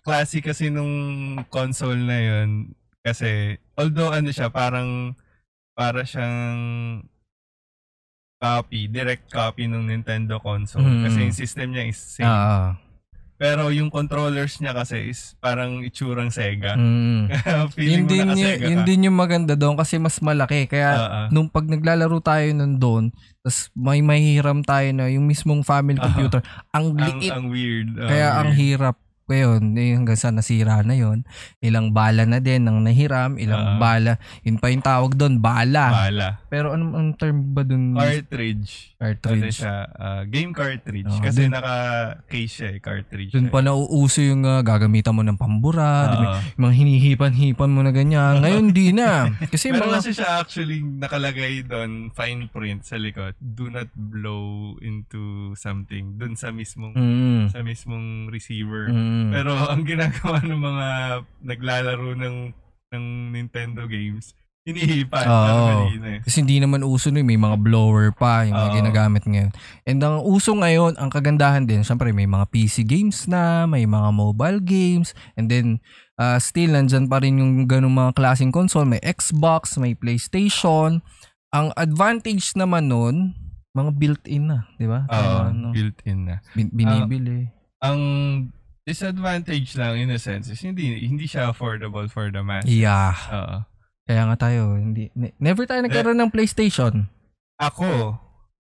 classic 0.01 0.49
kasi 0.49 0.73
nung 0.73 0.89
console 1.53 2.01
na 2.01 2.17
yun, 2.17 2.73
kasi, 3.05 3.55
although 3.77 4.09
ano 4.09 4.33
siya, 4.33 4.49
parang, 4.49 5.13
para 5.71 6.01
siyang 6.01 6.59
copy, 8.35 8.89
direct 8.89 9.29
copy 9.29 9.69
ng 9.69 9.85
Nintendo 9.85 10.41
console. 10.41 10.81
Mm. 10.81 11.03
Kasi 11.05 11.17
yung 11.21 11.35
system 11.35 11.67
niya 11.71 11.85
is 11.85 11.99
same. 12.01 12.25
Ah. 12.25 12.73
Pero 13.37 13.69
yung 13.69 13.93
controllers 13.93 14.57
niya 14.57 14.73
kasi 14.73 15.13
is 15.13 15.37
parang 15.37 15.85
itsurang 15.85 16.33
Sega. 16.33 16.73
Mm. 16.73 17.29
yun 17.29 17.69
Feeling 17.77 18.03
mo 18.03 18.09
din 18.09 18.25
naka 18.25 18.33
yun, 18.33 18.49
Sega 18.49 18.65
yun 18.65 18.81
din 18.81 19.05
yung 19.05 19.17
maganda 19.17 19.53
doon 19.53 19.77
kasi 19.77 20.01
mas 20.01 20.17
malaki. 20.19 20.65
Kaya 20.65 20.89
Oo. 20.97 21.21
nung 21.29 21.47
pag 21.47 21.69
naglalaro 21.69 22.17
tayo 22.19 22.49
nun 22.57 22.81
doon, 22.81 23.03
tas 23.45 23.69
may 23.77 24.01
mahihiram 24.01 24.65
tayo 24.65 24.89
na 24.89 25.05
yung 25.13 25.29
mismong 25.29 25.61
family 25.61 26.01
computer, 26.01 26.41
ang 26.73 26.97
ang, 26.97 26.97
liit 26.97 27.29
ang 27.29 27.45
weird. 27.53 27.93
ah, 28.01 28.09
Kaya 28.09 28.27
ang 28.41 28.51
weird. 28.57 28.97
Hirap 29.27 29.59
Ngayon, 29.59 29.75
eh, 29.75 29.91
hanggang 29.91 30.15
sa 30.15 30.31
nasira 30.31 30.79
na 30.81 30.93
yon 30.93 31.27
Ilang 31.59 31.91
bala 31.91 32.23
na 32.23 32.39
din 32.39 32.63
ang 32.63 32.79
nahiram, 32.79 33.35
ilang 33.35 33.75
Ah. 33.75 33.77
bala. 33.77 34.13
Yun 34.41 34.55
pa 34.55 34.69
yung 34.69 34.79
tawag 34.81 35.13
doon, 35.13 35.37
bala. 35.37 36.07
Bala. 36.07 36.27
Pero 36.47 36.71
anong 36.71 36.93
ang 36.93 37.09
term 37.13 37.51
ba 37.51 37.61
doon? 37.61 37.91
Cartridge. 37.93 38.95
Ano 38.95 39.13
Cartridge. 39.13 39.59
siya? 39.59 39.77
ah, 39.89 40.23
game 40.23 40.51
cartridge. 40.51 41.07
Ah, 41.09 41.19
Kasi 41.21 41.43
dun- 41.43 41.53
naka-case 41.53 42.53
siya 42.53 42.69
eh, 42.69 42.79
cartridge. 42.79 43.31
Doon 43.31 43.49
pa 43.49 43.59
nauuso 43.59 44.21
yung 44.21 44.43
ah, 44.43 44.61
gagamitan 44.61 45.11
mo 45.11 45.21
ng 45.21 45.35
pambura, 45.35 45.91
di 46.07 46.17
ba? 46.17 46.29
Oo. 46.29 46.39
yung 46.49 46.61
mga 46.63 46.75
hinihipan-hipan 46.77 47.69
mo 47.69 47.81
na 47.81 47.91
ganyan. 47.91 48.39
Ngayon, 48.39 48.65
di 48.71 48.91
na. 48.91 49.27
Kasi 49.53 49.69
Pero 49.69 49.85
mga... 49.85 49.99
kasi 49.99 50.11
siya 50.13 50.39
actually 50.39 50.79
nakalagay 50.79 51.61
doon, 51.61 52.09
fine 52.11 52.47
print 52.47 52.83
sa 52.83 52.95
likod, 52.95 53.35
do 53.37 53.67
not 53.67 53.91
blow 53.93 54.47
into 54.79 55.19
something 55.53 56.15
doon 56.15 56.33
sa 56.33 56.49
mismong 56.49 56.95
Mm, 56.95 57.51
sa 57.51 57.59
mismong 57.59 58.07
receiver. 58.27 58.87
mm. 58.87 59.16
Pero 59.31 59.51
ang 59.71 59.83
ginagawa 59.83 60.37
ng 60.41 60.61
mga 60.61 60.87
naglalaro 61.43 62.09
ng 62.15 62.37
ng 62.87 63.05
Nintendo 63.35 63.83
games, 63.83 64.31
hinihipan. 64.63 65.23
Parang 65.23 65.87
kanina 65.87 66.07
eh. 66.07 66.19
Kasi 66.23 66.43
hindi 66.43 66.59
naman 66.59 66.83
uso 66.83 67.07
nun, 67.07 67.23
may 67.23 67.39
mga 67.39 67.55
blower 67.55 68.11
pa 68.11 68.43
yung 68.43 68.55
mga 68.55 68.71
Oo. 68.71 68.77
ginagamit 68.79 69.23
ngayon. 69.23 69.51
And 69.83 69.99
ang 69.99 70.23
uso 70.23 70.51
ngayon, 70.51 70.99
ang 70.99 71.07
kagandahan 71.07 71.63
din, 71.63 71.87
syempre 71.87 72.11
may 72.11 72.27
mga 72.27 72.47
PC 72.51 72.83
games 72.83 73.27
na, 73.31 73.63
may 73.63 73.87
mga 73.87 74.11
mobile 74.11 74.59
games, 74.59 75.15
and 75.39 75.47
then 75.47 75.79
uh, 76.15 76.35
still 76.35 76.71
nandyan 76.71 77.07
pa 77.07 77.23
rin 77.23 77.39
yung 77.39 77.63
ganung 77.63 77.95
mga 77.95 78.15
klaseng 78.15 78.51
console, 78.51 78.87
may 78.87 78.99
Xbox, 78.99 79.79
may 79.79 79.95
PlayStation. 79.95 80.99
Ang 81.55 81.71
advantage 81.79 82.51
naman 82.59 82.91
nun, 82.91 83.35
mga 83.71 83.91
built-in 83.95 84.51
na, 84.51 84.67
di 84.75 84.83
ba? 84.83 85.07
Oo, 85.07 85.47
Ano, 85.47 85.71
built-in 85.71 86.27
na. 86.27 86.43
bin- 86.51 86.71
binibili. 86.75 87.47
Ang 87.79 87.99
disadvantage 88.87 89.75
lang 89.75 89.99
in 89.99 90.07
a 90.07 90.17
sense 90.17 90.47
is 90.47 90.63
hindi 90.63 90.95
hindi 90.97 91.27
siya 91.27 91.51
affordable 91.51 92.07
for 92.07 92.31
the 92.31 92.39
mass. 92.39 92.63
yeah. 92.63 93.11
Oo. 93.29 93.57
Kaya 94.07 94.23
nga 94.23 94.37
tayo, 94.41 94.79
hindi, 94.79 95.11
ne- 95.11 95.35
never 95.37 95.67
tayo 95.67 95.83
nagkaroon 95.83 96.15
ng 96.15 96.31
PlayStation. 96.31 97.11
Ako, 97.59 98.15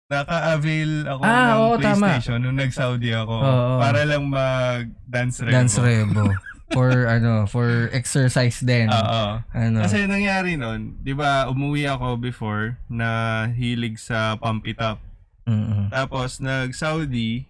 naka-avail 0.08 1.04
ako 1.04 1.20
Ah, 1.20 1.28
ng 1.28 1.58
oo, 1.58 1.74
tama. 1.76 2.16
PlayStation 2.16 2.40
nung 2.40 2.56
nag-Saudi 2.56 3.12
ako 3.12 3.34
Oo. 3.36 3.72
para 3.76 4.00
lang 4.02 4.24
mag-dance 4.24 5.44
revo. 5.44 5.52
Dance 5.52 5.76
Revo. 5.76 6.24
for 6.74 6.90
ano, 7.06 7.44
for 7.44 7.92
exercise 7.92 8.64
din. 8.64 8.88
Oo. 8.88 9.44
ano. 9.44 9.78
Kasi 9.84 10.08
nangyari 10.08 10.56
nun, 10.56 10.96
di 10.98 11.12
ba, 11.12 11.44
umuwi 11.46 11.84
ako 11.86 12.16
before 12.16 12.80
na 12.88 13.08
hilig 13.48 14.00
sa 14.00 14.40
pump 14.40 14.64
it 14.64 14.80
up. 14.80 14.96
Mm-mm. 15.44 15.92
Tapos, 15.92 16.40
nag-Saudi, 16.40 17.44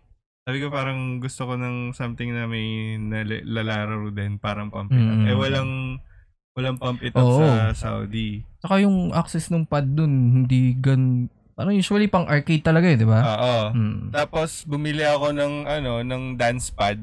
sabi 0.44 0.60
ko 0.60 0.68
parang 0.68 1.18
gusto 1.18 1.48
ko 1.48 1.56
ng 1.56 1.96
something 1.96 2.28
na 2.28 2.44
may 2.44 3.00
nal- 3.00 3.48
lalaro 3.48 4.12
din, 4.12 4.36
parang 4.36 4.68
pump 4.68 4.92
it 4.92 5.00
up. 5.00 5.16
Mm. 5.16 5.24
Eh, 5.24 5.36
walang, 5.36 5.70
walang 6.52 6.76
pump 6.76 7.00
it 7.00 7.16
up 7.16 7.24
Oo. 7.24 7.40
sa 7.40 7.72
Saudi. 7.72 8.44
Saka 8.60 8.84
yung 8.84 9.08
access 9.10 9.48
ng 9.48 9.64
pad 9.64 9.88
dun, 9.88 10.12
hindi 10.44 10.76
gan... 10.76 11.32
Parang 11.54 11.72
usually 11.72 12.10
pang 12.10 12.28
arcade 12.28 12.60
talaga 12.60 12.92
eh, 12.92 12.98
di 12.98 13.08
ba? 13.08 13.20
Oo. 13.24 13.56
Mm. 13.72 14.12
Tapos, 14.12 14.68
bumili 14.68 15.00
ako 15.00 15.32
ng, 15.32 15.64
ano, 15.64 16.04
ng 16.04 16.36
dance 16.36 16.68
pad 16.68 17.00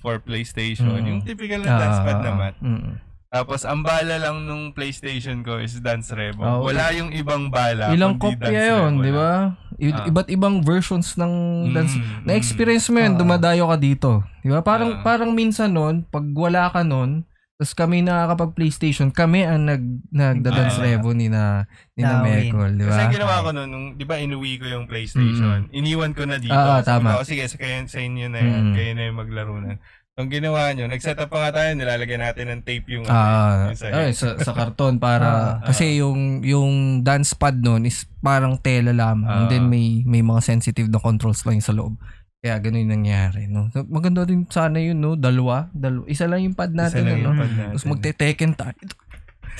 for 0.00 0.16
PlayStation. 0.16 0.88
Mm. 0.96 1.04
Yung 1.04 1.20
typical 1.20 1.60
na 1.60 1.76
dance 1.76 2.00
pad 2.00 2.18
Ah, 2.18 2.24
naman. 2.24 2.52
mm. 2.56 2.92
Tapos, 3.28 3.60
ang 3.62 3.84
bala 3.84 4.16
lang 4.16 4.48
nung 4.48 4.72
PlayStation 4.72 5.44
ko 5.44 5.60
is 5.60 5.76
Dance 5.78 6.16
Revo. 6.16 6.40
Ah, 6.40 6.56
okay. 6.56 6.64
Wala 6.72 6.84
yung 6.96 7.10
ibang 7.12 7.52
bala. 7.52 7.92
Ilang 7.92 8.16
kopya 8.16 8.72
yun, 8.74 9.04
di 9.04 9.12
ba? 9.12 9.52
I- 9.76 9.92
Ah. 9.92 10.08
Iba't 10.08 10.28
ibang 10.28 10.58
versions 10.58 11.12
ng 11.14 11.32
dance. 11.70 11.92
Mm, 11.92 12.24
Na-experience 12.24 12.88
mo 12.88 12.98
yun, 12.98 13.14
Ah. 13.14 13.18
dumadayo 13.20 13.68
ka 13.68 13.76
dito. 13.76 14.10
Di 14.40 14.48
ba? 14.48 14.58
Parang, 14.58 14.90
Ah. 14.90 15.00
parang 15.04 15.30
minsan 15.30 15.70
nun, 15.70 16.02
pag 16.02 16.24
wala 16.26 16.72
ka 16.72 16.80
nun, 16.80 17.28
tapos 17.54 17.74
kami 17.74 18.00
nakakapag-PlayStation, 18.00 19.10
kami 19.10 19.42
ang 19.42 19.66
nag, 19.66 19.82
nagda-dance 20.08 20.78
Ah. 20.78 20.84
revo 20.88 21.10
ni 21.10 21.28
na, 21.28 21.66
ni 21.92 22.02
na. 22.02 22.22
Mekol, 22.22 22.74
di 22.74 22.82
Kasi 22.82 22.96
ba? 22.96 23.02
ang 23.02 23.12
ginawa 23.12 23.36
ko 23.42 23.50
nun, 23.52 23.68
nung, 23.68 23.86
di 23.92 24.04
ba 24.04 24.16
inuwi 24.16 24.56
ko 24.56 24.66
yung 24.66 24.86
PlayStation, 24.86 25.68
iniwan 25.70 26.14
ko 26.14 26.22
na 26.22 26.38
dito. 26.38 26.54
Ah, 26.54 26.78
ah, 26.78 26.80
tama. 26.80 27.18
ko, 27.18 27.26
sige, 27.26 27.44
sa, 27.44 27.54
kayo, 27.54 27.82
sa 27.84 27.98
inyo 27.98 28.26
na 28.26 28.40
yan, 28.40 28.62
Mm. 28.64 28.74
kayo 28.74 28.90
na 28.94 29.02
yung 29.04 29.18
maglaro 29.20 29.54
na. 29.58 29.76
Ang 30.18 30.34
ginawa 30.34 30.74
nyo, 30.74 30.90
nag-set 30.90 31.14
up 31.14 31.30
pa 31.30 31.46
nga 31.46 31.62
tayo, 31.62 31.78
nilalagyan 31.78 32.18
natin 32.18 32.50
ng 32.50 32.66
tape 32.66 32.90
yung, 32.90 33.06
Ah, 33.06 33.70
yung 33.70 33.94
ay, 33.94 34.10
sa, 34.10 34.34
sa 34.34 34.50
karton 34.50 34.98
para 34.98 35.26
Ah. 35.30 35.52
kasi 35.62 36.02
yung 36.02 36.42
yung 36.42 37.00
dance 37.06 37.38
pad 37.38 37.54
noon 37.54 37.86
is 37.86 38.02
parang 38.18 38.58
tela 38.58 38.90
lamang 38.90 39.30
and 39.30 39.46
Ah. 39.46 39.48
then 39.48 39.70
may 39.70 40.02
may 40.02 40.18
mga 40.18 40.42
sensitive 40.42 40.90
na 40.90 40.98
controls 40.98 41.46
lang 41.46 41.62
sa 41.62 41.70
loob. 41.70 41.94
Kaya 42.38 42.58
ganun 42.58 42.86
yung 42.86 42.94
nangyari, 43.02 43.46
no. 43.46 43.66
So, 43.70 43.82
maganda 43.86 44.22
din 44.22 44.46
sana 44.46 44.78
yun, 44.78 44.98
no. 44.98 45.14
Dalawa, 45.14 45.70
dalawa. 45.70 46.06
Isa 46.06 46.26
lang 46.26 46.42
yung 46.42 46.54
pad 46.54 46.70
Isa 46.70 46.78
natin, 46.86 47.02
lang 47.02 47.18
no. 47.18 47.30
yung 47.30 47.38
pad 47.38 47.50
natin. 47.50 47.70
Tapos 47.74 47.86
magte-Tekken 47.86 48.52
tayo. 48.54 48.78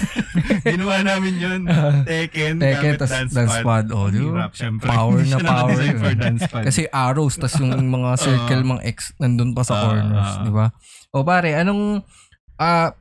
ginawa 0.73 1.03
namin 1.03 1.35
yun. 1.37 1.61
Tekken, 2.05 2.59
Tekken, 2.63 2.95
gamit 2.95 3.01
tas 3.01 3.11
dance, 3.11 3.33
dance 3.35 3.59
pad. 3.61 3.91
Oh, 3.91 4.09
di 4.09 4.23
ba? 4.23 4.49
Power 4.81 5.21
na 5.25 5.39
power 5.39 5.79
yun. 5.79 6.37
Kasi 6.41 6.87
arrows, 6.89 7.37
tas 7.37 7.55
yung 7.59 7.75
mga 7.97 8.11
circle, 8.17 8.63
mga 8.65 8.83
X, 8.95 9.13
nandun 9.19 9.53
pa 9.53 9.63
sa 9.63 9.75
Ah, 9.75 9.83
corners, 9.87 10.33
ah. 10.35 10.43
di 10.43 10.51
ba? 10.53 10.67
O 11.13 11.23
pare, 11.23 11.57
anong, 11.57 12.03
ah, 12.59 12.93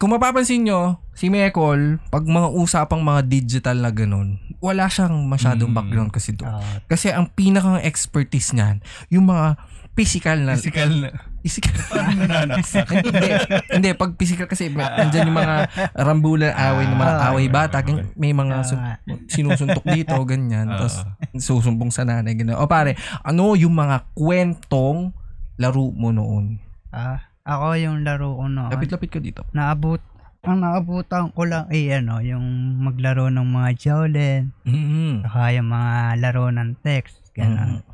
kung 0.00 0.10
mapapansin 0.10 0.64
nyo, 0.64 0.96
si 1.12 1.28
Mekol, 1.28 2.00
pag 2.08 2.24
mga 2.24 2.48
usapang 2.50 3.04
mga 3.04 3.20
digital 3.22 3.76
na 3.76 3.92
ganun, 3.92 4.40
wala 4.56 4.88
siyang 4.88 5.28
masyadong 5.28 5.68
Mm. 5.68 5.76
background 5.76 6.10
kasi 6.10 6.32
doon. 6.32 6.48
Ah, 6.50 6.80
Kasi 6.88 7.12
ang 7.12 7.28
pinakang 7.28 7.76
expertise 7.78 8.50
niyan, 8.50 8.80
yung 9.08 9.28
mga 9.28 9.60
physical 9.92 10.40
na... 10.40 10.56
Physical 10.56 10.90
na. 10.98 11.08
Physical. 11.40 11.72
Parang 11.90 12.16
nananaksak. 12.16 12.88
hindi, 12.90 13.28
hindi, 13.70 13.88
pag 13.92 14.16
physical 14.16 14.48
kasi, 14.48 14.68
may- 14.68 14.88
nandyan 14.88 15.28
yung 15.28 15.36
mga 15.36 15.56
rambulan 15.94 16.52
away 16.54 16.84
ng 16.86 16.96
mga 16.96 17.14
Ah, 17.14 17.28
away 17.30 17.46
bata, 17.46 17.76
may 18.14 18.32
mga 18.32 18.54
ah, 18.54 18.64
su- 18.64 18.80
sinusuntok 19.28 19.84
dito, 19.86 20.16
ganyan. 20.30 20.64
Ah. 20.66 20.80
Tapos 20.80 21.04
susumbong 21.36 21.92
sa 21.92 22.02
nanay, 22.02 22.32
ganyan. 22.32 22.56
O 22.56 22.64
pare, 22.64 22.96
ano 23.20 23.52
yung 23.52 23.72
mga 23.72 24.08
kwentong 24.12 25.12
laro 25.56 25.92
mo 25.92 26.08
noon? 26.08 26.56
ah, 26.88 27.29
ako 27.44 27.66
yung 27.76 28.04
laro 28.04 28.36
ko 28.36 28.44
noon. 28.46 28.70
Lapit-lapit 28.72 29.10
ka 29.10 29.20
dito. 29.20 29.42
Naabot, 29.52 30.00
ang 30.40 30.64
naabutan 30.64 31.28
ko 31.36 31.44
lang 31.44 31.68
ay 31.68 31.92
ano, 31.92 32.24
yung 32.24 32.80
maglaro 32.80 33.28
ng 33.28 33.44
mga 33.44 33.68
Jolene, 33.76 34.48
Mm-hmm. 34.64 35.28
saka 35.28 35.44
yung 35.52 35.68
mga 35.68 35.92
laro 36.20 36.44
ng 36.48 36.70
text, 36.80 37.20
gano'n. 37.36 37.84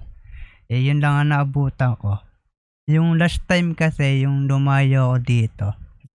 Eh, 0.71 0.83
yun 0.83 1.03
lang 1.03 1.15
ang 1.27 1.29
naabutan 1.35 1.99
ko. 1.99 2.23
Yung 2.87 3.19
last 3.19 3.43
time 3.51 3.75
kasi, 3.75 4.23
yung 4.23 4.47
lumayo 4.47 5.11
ako 5.11 5.17
dito, 5.27 5.67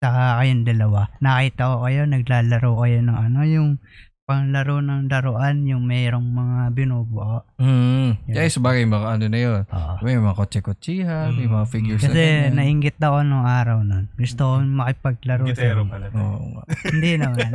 saka 0.04 0.44
kayong 0.44 0.68
dalawa, 0.68 1.08
nakita 1.24 1.72
ko 1.72 1.76
kayo, 1.88 2.04
naglalaro 2.04 2.70
kayo 2.76 2.98
ng 3.00 3.16
ano, 3.16 3.40
yung 3.48 3.70
panglaro 4.28 4.84
ng 4.84 5.08
laruan, 5.08 5.64
yung 5.64 5.88
mayroong 5.88 6.28
mga 6.28 6.76
binubuo. 6.76 7.47
Mm. 7.58 8.22
Yeah. 8.24 8.36
Kaya 8.38 8.48
sabagay, 8.48 8.84
mga 8.84 9.06
ano 9.10 9.24
na 9.26 9.38
yun. 9.40 9.62
Oo. 9.64 9.92
May 10.00 10.14
mga 10.14 10.30
kotse-kotsihan, 10.32 11.34
may 11.34 11.44
mga 11.44 11.66
figures 11.66 12.00
na 12.00 12.06
Kasi 12.06 12.14
ganyan. 12.16 12.52
nainggit 12.54 12.96
ako 12.96 13.18
nung 13.20 13.42
araw 13.44 13.82
nun. 13.82 14.06
Gusto 14.14 14.42
ko 14.44 14.54
makipaglaro 14.60 15.42
sa 15.42 15.50
Gitero 15.50 15.82
pala. 15.82 16.06
tayo. 16.06 16.22
Oo 16.22 16.44
nga. 16.48 16.62
Hindi 16.88 17.10
naman. 17.16 17.48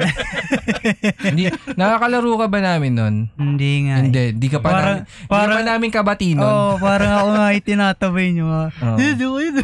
Hindi, 1.26 1.44
nakakalaro 1.74 2.32
ka 2.36 2.48
ba 2.48 2.60
namin 2.60 2.92
nun? 2.94 3.16
hindi 3.34 3.72
nga. 3.82 3.96
eh. 3.96 4.04
Hindi, 4.04 4.24
di 4.36 4.48
ka 4.48 4.60
pa 4.60 4.68
Parang, 4.70 4.98
namin, 5.00 5.08
di 5.08 5.24
ka 5.24 5.32
parang, 5.32 5.56
pa 5.56 5.64
namin 5.66 5.90
kabati 5.90 6.28
nun. 6.34 6.44
oh, 6.46 6.74
parang 6.78 7.12
ako 7.14 7.28
nga 7.34 7.48
itinatabay 7.54 8.28
nyo. 8.34 8.46
ah. 8.50 8.68
Oo. 8.84 8.98
Hindi 9.00 9.24
ko 9.24 9.38
yun. 9.40 9.56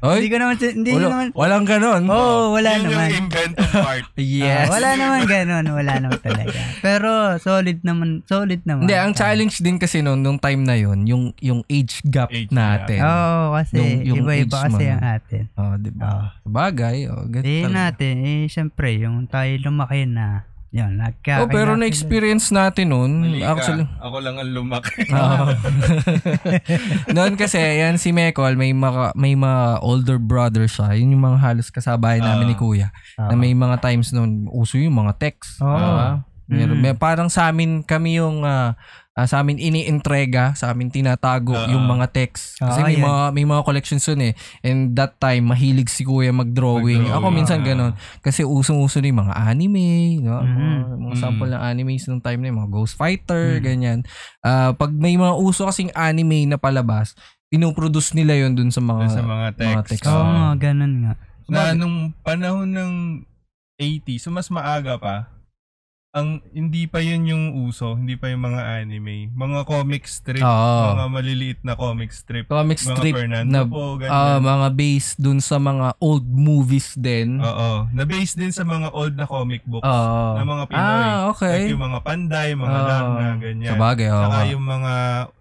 Oy, 0.00 0.16
Hindi 0.16 0.28
ko 0.28 0.36
naman, 0.38 0.54
hindi 0.56 0.90
wala, 0.90 1.04
naman. 1.06 1.26
walang 1.36 1.64
ganon. 1.64 2.02
Oh, 2.08 2.56
wala 2.56 2.68
Yun 2.72 2.82
naman. 2.86 3.08
yung 3.10 3.28
inventive 3.28 3.72
part. 3.74 4.04
Yes. 4.16 4.66
Ah, 4.66 4.72
wala 4.72 4.88
naman 4.96 5.20
ganun, 5.26 5.64
wala 5.68 5.92
naman 5.98 6.18
talaga. 6.18 6.58
Pero 6.80 7.10
solid 7.38 7.78
naman, 7.82 8.24
solid 8.24 8.64
naman. 8.64 8.88
Hindi, 8.88 8.96
ang 8.96 9.12
challenge 9.12 9.49
din 9.56 9.74
kasi 9.74 9.98
noon, 9.98 10.20
nung 10.20 10.38
time 10.38 10.62
na 10.62 10.74
yon 10.74 11.02
yung, 11.02 11.34
yung 11.38 11.66
age 11.66 11.98
gap 12.04 12.30
Age 12.30 12.46
natin. 12.48 13.02
Oo, 13.02 13.10
oh, 13.10 13.58
kasi 13.58 13.74
Yung- 13.74 14.02
yung 14.04 14.18
iba-iba 14.22 14.70
kasi 14.70 14.84
ang 14.86 15.02
atin. 15.02 15.42
Oh, 15.54 15.74
di 15.74 15.90
ba? 15.90 16.06
Oo. 16.06 16.24
Bagay, 16.46 16.96
oh, 17.08 17.26
Eh 17.34 17.66
talaga. 17.66 17.74
natin, 17.90 18.14
eh 18.20 18.40
syempre, 18.46 18.94
yung 18.96 19.26
tayo 19.26 19.50
lumaki 19.60 20.06
na, 20.06 20.46
yun, 20.70 20.94
nagka... 20.94 21.42
Oh, 21.42 21.50
pero 21.50 21.74
na-experience 21.74 22.54
natin 22.54 22.94
noon, 22.94 23.10
actually. 23.42 23.82
Ako 23.98 24.22
lang 24.22 24.38
ang 24.38 24.54
lumaki. 24.54 25.02
Oo. 25.10 25.50
noon 27.10 27.34
kasi, 27.34 27.58
yan 27.58 27.96
si 27.96 28.10
Mekol, 28.10 28.54
may 28.54 28.70
mga, 28.70 29.12
may 29.14 29.34
mga 29.34 29.80
older 29.80 30.16
brother 30.16 30.64
siya. 30.64 30.94
Yun 30.94 31.18
yung 31.18 31.24
mga 31.26 31.38
halos 31.40 31.68
kasabayan 31.68 32.22
namin 32.22 32.46
ni 32.46 32.56
Ah. 32.56 32.60
Kuya. 32.60 32.88
na 33.18 33.34
may 33.34 33.50
mga 33.50 33.76
times 33.80 34.12
noon, 34.12 34.46
uso 34.48 34.78
yung 34.78 34.94
mga 34.96 35.18
text. 35.18 35.58
Oo. 35.58 35.74
diba? 35.74 36.22
Meron, 36.46 36.76
Mm. 36.76 36.82
may, 36.82 36.94
parang 36.94 37.26
sa 37.26 37.46
amin, 37.46 37.78
kami 37.80 38.18
yung, 38.18 38.42
ah, 38.42 38.74
ah, 39.20 39.28
sa 39.28 39.44
amin 39.44 39.60
iniintrega, 39.60 40.56
sa 40.56 40.72
amin 40.72 40.88
tinatago 40.88 41.52
Oo. 41.52 41.68
yung 41.68 41.84
mga 41.84 42.08
text. 42.08 42.56
Kasi 42.56 42.80
Oo, 42.80 42.88
may 42.88 42.96
mga, 42.96 43.22
may 43.36 43.44
mga 43.44 43.62
collections 43.62 44.00
yun 44.02 44.20
eh. 44.22 44.34
And 44.64 44.96
that 44.96 45.20
time, 45.20 45.44
mahilig 45.44 45.92
si 45.92 46.02
Kuya 46.02 46.32
mag-drawing. 46.32 47.04
Mag-drawing. 47.04 47.20
Ako 47.20 47.26
minsan 47.28 47.60
ganun. 47.60 47.92
Kasi 48.18 48.40
usong-uso 48.42 48.98
na 48.98 49.12
yung 49.12 49.20
mga 49.22 49.34
anime, 49.36 49.88
no? 50.18 50.40
Mhm. 50.40 50.48
mga, 50.48 50.72
mga 50.96 51.12
Mm. 51.12 51.20
sample 51.20 51.50
ng 51.50 51.62
animes 51.62 52.08
nung 52.08 52.24
time 52.24 52.40
na 52.40 52.48
yun, 52.48 52.56
mga 52.56 52.72
Ghost 52.72 52.96
Fighter, 52.96 53.60
Mm. 53.60 53.62
ganyan. 53.62 53.98
Ah, 54.40 54.72
pag 54.72 54.88
may 54.90 55.12
mga 55.14 55.36
uso 55.36 55.68
kasing 55.68 55.92
anime 55.92 56.48
na 56.48 56.56
palabas, 56.56 57.12
pinoproduce 57.46 58.14
nila 58.14 58.38
yon 58.38 58.54
dun 58.54 58.70
sa 58.70 58.80
mga, 58.80 59.02
Dun 59.04 59.12
sa 59.12 59.22
mga 59.22 59.46
text. 59.52 59.68
mga 59.68 59.84
text. 59.84 60.06
Oo, 60.06 60.24
nga, 60.24 60.48
ganun 60.56 60.94
nga. 61.02 61.12
na 61.50 61.74
nung 61.74 62.14
panahon 62.22 62.70
ng 62.70 62.92
80, 63.74 64.22
so 64.22 64.30
mas 64.30 64.46
maaga 64.46 64.94
pa, 64.96 65.26
ang 66.10 66.42
hindi 66.50 66.90
pa 66.90 66.98
yun 66.98 67.22
yung 67.22 67.44
uso, 67.70 67.94
hindi 67.94 68.18
pa 68.18 68.26
yung 68.34 68.42
mga 68.42 68.82
anime. 68.82 69.30
Mga 69.30 69.62
comic 69.62 70.10
strip, 70.10 70.42
Oo. 70.42 70.98
mga 70.98 71.06
maliliit 71.06 71.60
na 71.62 71.78
comic 71.78 72.10
strip. 72.10 72.50
comic 72.50 72.82
mga 72.82 72.98
strip 72.98 73.14
Fernando 73.14 73.46
na 73.46 73.62
po, 73.62 73.94
ganyan. 73.94 74.10
ah, 74.10 74.38
mga 74.42 74.68
based 74.74 75.22
dun 75.22 75.38
sa 75.38 75.62
mga 75.62 75.94
old 76.02 76.26
movies 76.26 76.98
din. 76.98 77.38
Oo. 77.38 77.86
Na-based 77.94 78.42
din 78.42 78.50
sa 78.50 78.66
mga 78.66 78.90
old 78.90 79.14
na 79.14 79.30
comic 79.30 79.62
books 79.62 79.86
Oo. 79.86 80.34
ng 80.42 80.48
mga 80.50 80.64
Pinoy. 80.66 80.82
Ah, 80.82 81.30
okay. 81.30 81.58
Like 81.62 81.72
yung 81.78 81.84
mga 81.86 82.00
panday, 82.02 82.48
mga 82.58 82.74
Oo. 82.74 82.88
larna, 82.90 83.26
ganyan. 83.38 83.70
Sa 83.70 83.76
bagay, 83.78 84.06
oo. 84.10 84.22
Saka 84.26 84.38
yung 84.50 84.66
mga 84.66 84.94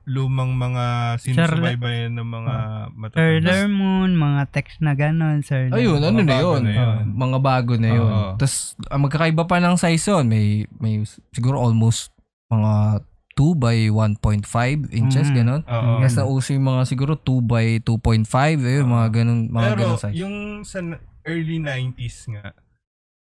lumang 0.09 0.57
mga 0.57 0.85
sinusubaybayan 1.21 2.13
ng 2.17 2.25
mga 2.25 2.53
matatanda. 2.97 3.29
Sailor 3.45 3.65
Moon, 3.69 4.09
mga 4.17 4.41
text 4.49 4.81
na 4.81 4.97
ganun, 4.97 5.45
Sir. 5.45 5.69
Ayun, 5.69 6.01
ano 6.01 6.25
na 6.25 6.38
yun? 6.41 6.61
na 6.65 6.73
yun. 6.73 7.13
Mga 7.13 7.38
bago 7.38 7.73
na 7.77 7.89
yun. 7.93 8.09
Oo. 8.09 8.33
Tapos, 8.41 8.73
ang 8.89 9.05
magkakaiba 9.05 9.45
pa 9.45 9.61
ng 9.61 9.77
size 9.77 10.09
yun. 10.09 10.25
May, 10.25 10.59
may 10.74 11.00
siguro 11.30 11.56
almost 11.58 12.12
mga 12.48 13.04
2 13.34 13.56
by 13.56 13.88
1.5 13.88 14.44
inches, 14.92 15.28
Mm. 15.28 15.36
ganun. 15.38 15.62
Oo. 15.63 15.92
Tapos 15.98 16.16
nauso 16.18 16.50
yung 16.51 16.68
mga 16.68 16.82
siguro 16.84 17.16
2 17.16 17.39
by 17.39 17.80
2.5, 17.80 18.28
eh, 18.60 18.82
mga 18.82 19.08
ganun, 19.13 19.48
mga 19.48 19.68
Pero 19.70 19.80
ganun 19.80 19.98
size. 19.98 20.16
yung 20.18 20.36
sa 20.62 20.80
early 21.24 21.58
90s 21.58 22.28
nga, 22.28 22.51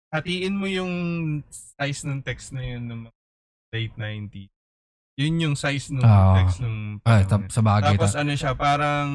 hatiin 0.10 0.56
mo 0.56 0.66
yung 0.66 0.94
size 1.48 2.02
ng 2.04 2.20
text 2.20 2.50
na 2.50 2.64
yun 2.64 2.84
ng 2.84 3.02
late 3.70 3.94
90s. 3.94 4.50
Yun 5.14 5.36
yung 5.38 5.56
size 5.56 5.92
ng 5.92 6.02
Oo. 6.02 6.34
text 6.34 6.58
ng 6.60 6.76
Ah, 7.04 7.22
panahon 7.22 7.28
ta- 7.28 7.38
na- 7.38 7.52
sa 7.52 7.62
bagay. 7.62 7.88
Tapos 7.94 8.12
ta- 8.12 8.20
ano 8.20 8.32
siya, 8.34 8.52
parang 8.56 9.08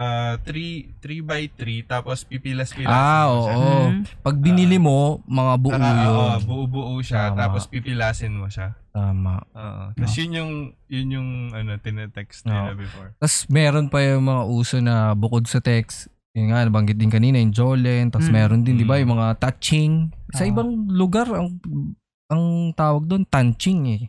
ah 0.00 0.40
3 0.40 0.96
3 0.96 1.20
by 1.20 1.42
3 1.52 1.84
tapos 1.84 2.24
pipilas-pilas 2.24 2.88
ah, 2.88 3.28
oo. 3.28 3.44
siya. 3.44 3.54
Mhm. 3.54 4.24
Pag 4.24 4.36
binili 4.40 4.80
mo, 4.80 5.20
mga 5.28 5.52
buo 5.60 5.70
Saka, 5.70 5.92
yun. 5.92 6.08
oo, 6.08 6.36
buo-buo 6.42 6.96
siya 7.00 7.22
Tama. 7.28 7.36
tapos 7.38 7.62
pipilasin 7.68 8.32
mo 8.32 8.48
siya. 8.48 8.80
Tama. 8.90 9.44
Oo. 9.52 9.84
Tapos 9.92 10.14
yun 10.16 10.32
yung 10.32 10.52
yun 10.88 11.08
yung 11.12 11.28
ano 11.52 11.76
tinetext 11.76 12.42
nila 12.42 12.72
before. 12.72 13.12
Tapos 13.14 13.44
meron 13.46 13.86
pa 13.86 14.00
yung 14.00 14.24
mga 14.24 14.42
uso 14.48 14.80
na 14.80 15.12
bukod 15.12 15.44
sa 15.44 15.60
text, 15.60 16.08
yun 16.32 16.48
nga, 16.48 16.64
nabanggit 16.64 16.96
din 16.96 17.12
kanina, 17.12 17.36
yung 17.36 17.52
Jolen, 17.52 18.08
tapos 18.08 18.26
Mm. 18.26 18.34
meron 18.34 18.60
din, 18.64 18.74
di 18.74 18.86
ba, 18.86 18.96
Mm. 18.96 19.00
yung 19.04 19.12
mga 19.14 19.28
touching. 19.38 19.92
Sa 20.32 20.42
Ah. 20.42 20.50
ibang 20.50 20.88
lugar, 20.88 21.28
ang 21.28 21.60
ang 22.30 22.44
tawag 22.72 23.04
doon, 23.04 23.26
touching 23.26 23.80
eh. 23.90 24.02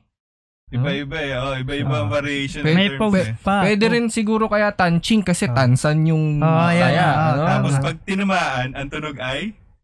Iba-iba 0.72 1.18
eh. 1.20 1.34
Oh, 1.36 1.54
iba-iba 1.54 1.96
ang 1.98 2.08
Ah. 2.08 2.14
variation 2.14 2.64
Pwede- 2.64 2.78
May 2.78 2.90
terms 2.90 3.16
eh. 3.18 3.36
pa. 3.38 3.56
Pwede 3.62 3.86
rin 3.88 4.08
siguro 4.08 4.48
kaya 4.48 4.72
tanching 4.72 5.20
kasi 5.22 5.46
Ah. 5.46 5.54
tansan 5.54 6.04
yung 6.06 6.40
Oo, 6.40 6.68
yan, 6.70 6.80
kaya. 6.82 7.06
oo, 7.06 7.20
ano? 7.30 7.44
Tapos 7.46 7.74
Tama. 7.74 7.86
pag 7.86 7.98
tinamaan, 8.02 8.68
ang 8.72 8.88
tunog 8.88 9.18
ay 9.18 9.42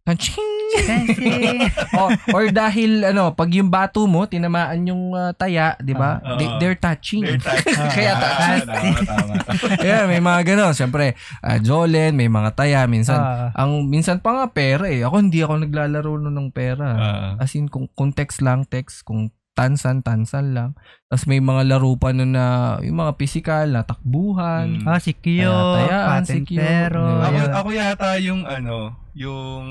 Tanching! 0.07 0.39
Sensei. 0.79 1.67
o, 1.99 2.07
or 2.31 2.47
dahil 2.47 3.03
ano, 3.03 3.35
pag 3.35 3.51
yung 3.51 3.67
bato 3.67 4.07
mo, 4.07 4.23
tinamaan 4.23 4.87
yung 4.87 5.11
ah, 5.11 5.35
taya, 5.35 5.75
di 5.77 5.91
ba? 5.91 6.23
Ah. 6.23 6.39
They- 6.39 6.55
they're 6.57 6.79
touching. 6.79 7.27
They're 7.27 7.35
touch. 7.35 7.67
Kaya 7.91 8.15
Ah, 8.15 8.19
touch. 8.55 8.63
Tama, 8.63 8.99
tama. 9.03 9.33
yeah, 9.83 10.07
may 10.07 10.23
mga 10.23 10.47
ganon. 10.47 10.71
Siyempre, 10.71 11.11
ah, 11.37 11.59
Jolen, 11.59 12.15
may 12.15 12.31
mga 12.31 12.55
taya. 12.55 12.87
Minsan, 12.87 13.19
Ah. 13.19 13.51
ang 13.51 13.83
minsan 13.83 14.23
pa 14.23 14.31
nga 14.33 14.47
pera 14.47 14.87
eh. 14.87 15.03
Ako 15.03 15.19
hindi 15.19 15.43
ako 15.43 15.67
naglalaro 15.67 16.15
nun 16.17 16.35
ng 16.37 16.49
pera. 16.51 16.87
Ah. 16.87 17.31
As 17.37 17.51
in, 17.51 17.67
kung, 17.67 17.91
kung 17.91 18.15
text 18.15 18.39
lang, 18.39 18.63
text. 18.63 19.03
Kung 19.03 19.27
tansan, 19.57 20.05
tansan 20.05 20.53
lang. 20.53 20.77
Tapos 21.09 21.25
may 21.25 21.41
mga 21.41 21.65
laro 21.65 21.97
pa 21.97 22.13
nun 22.13 22.37
na, 22.37 22.77
yung 22.85 23.01
mga 23.01 23.17
physical 23.17 23.73
na 23.73 23.81
takbuhan. 23.81 24.79
Mm. 24.79 24.85
Ah, 24.85 25.01
si 25.01 25.17
Kyo, 25.17 25.49
Tayaan, 25.81 26.21
si 26.21 26.45
Kyo. 26.45 26.61
Patentero. 26.61 27.01
Diba? 27.01 27.25
Ako, 27.25 27.39
ako 27.57 27.69
yata 27.73 28.09
yung 28.21 28.45
ano, 28.45 28.93
yung 29.17 29.65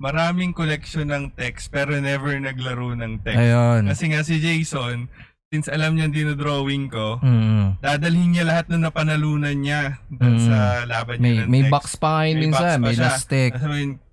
maraming 0.00 0.56
collection 0.56 1.12
ng 1.12 1.36
text 1.36 1.68
pero 1.68 1.92
never 2.00 2.32
naglaro 2.40 2.96
ng 2.96 3.20
text. 3.20 3.36
Ayun. 3.36 3.92
Kasi 3.92 4.04
nga 4.08 4.24
si 4.24 4.40
Jason, 4.40 5.12
since 5.52 5.68
alam 5.68 5.94
niya 5.94 6.08
dinodrawing 6.08 6.88
ko, 6.88 7.20
Mm. 7.20 7.76
dadalhin 7.78 8.32
niya 8.32 8.48
lahat 8.48 8.72
ng 8.72 8.80
napanalunan 8.80 9.52
niya 9.52 10.00
Mm. 10.08 10.40
sa 10.40 10.56
laban 10.88 11.20
May, 11.20 11.28
niya 11.28 11.44
ng 11.44 11.50
may 11.52 11.62
text. 11.62 11.72
box 11.76 11.86
pa 12.00 12.12
May 12.24 12.34
minsan. 12.40 12.56
box 12.56 12.72
pa 12.72 12.80
May 12.80 12.96
siya. 12.96 13.04
last 13.04 13.28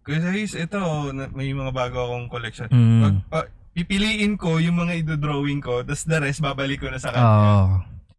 Kuya 0.03 0.19
Luis, 0.19 0.51
ito, 0.51 0.83
na- 1.15 1.31
may 1.31 1.55
mga 1.55 1.71
bago 1.71 1.95
akong 2.03 2.27
collection. 2.27 2.67
Mm. 2.67 2.99
Pag, 2.99 3.15
pa- 3.31 3.49
pipiliin 3.73 4.33
ko 4.35 4.57
yung 4.57 4.77
mga 4.77 5.03
idodrawing 5.03 5.59
ko, 5.59 5.81
tapos 5.81 6.05
the 6.05 6.17
rest, 6.19 6.39
babalik 6.39 6.77
ko 6.77 6.87
na 6.87 6.97
sa 6.97 7.09
kanya. 7.09 7.25
Oo. 7.25 7.61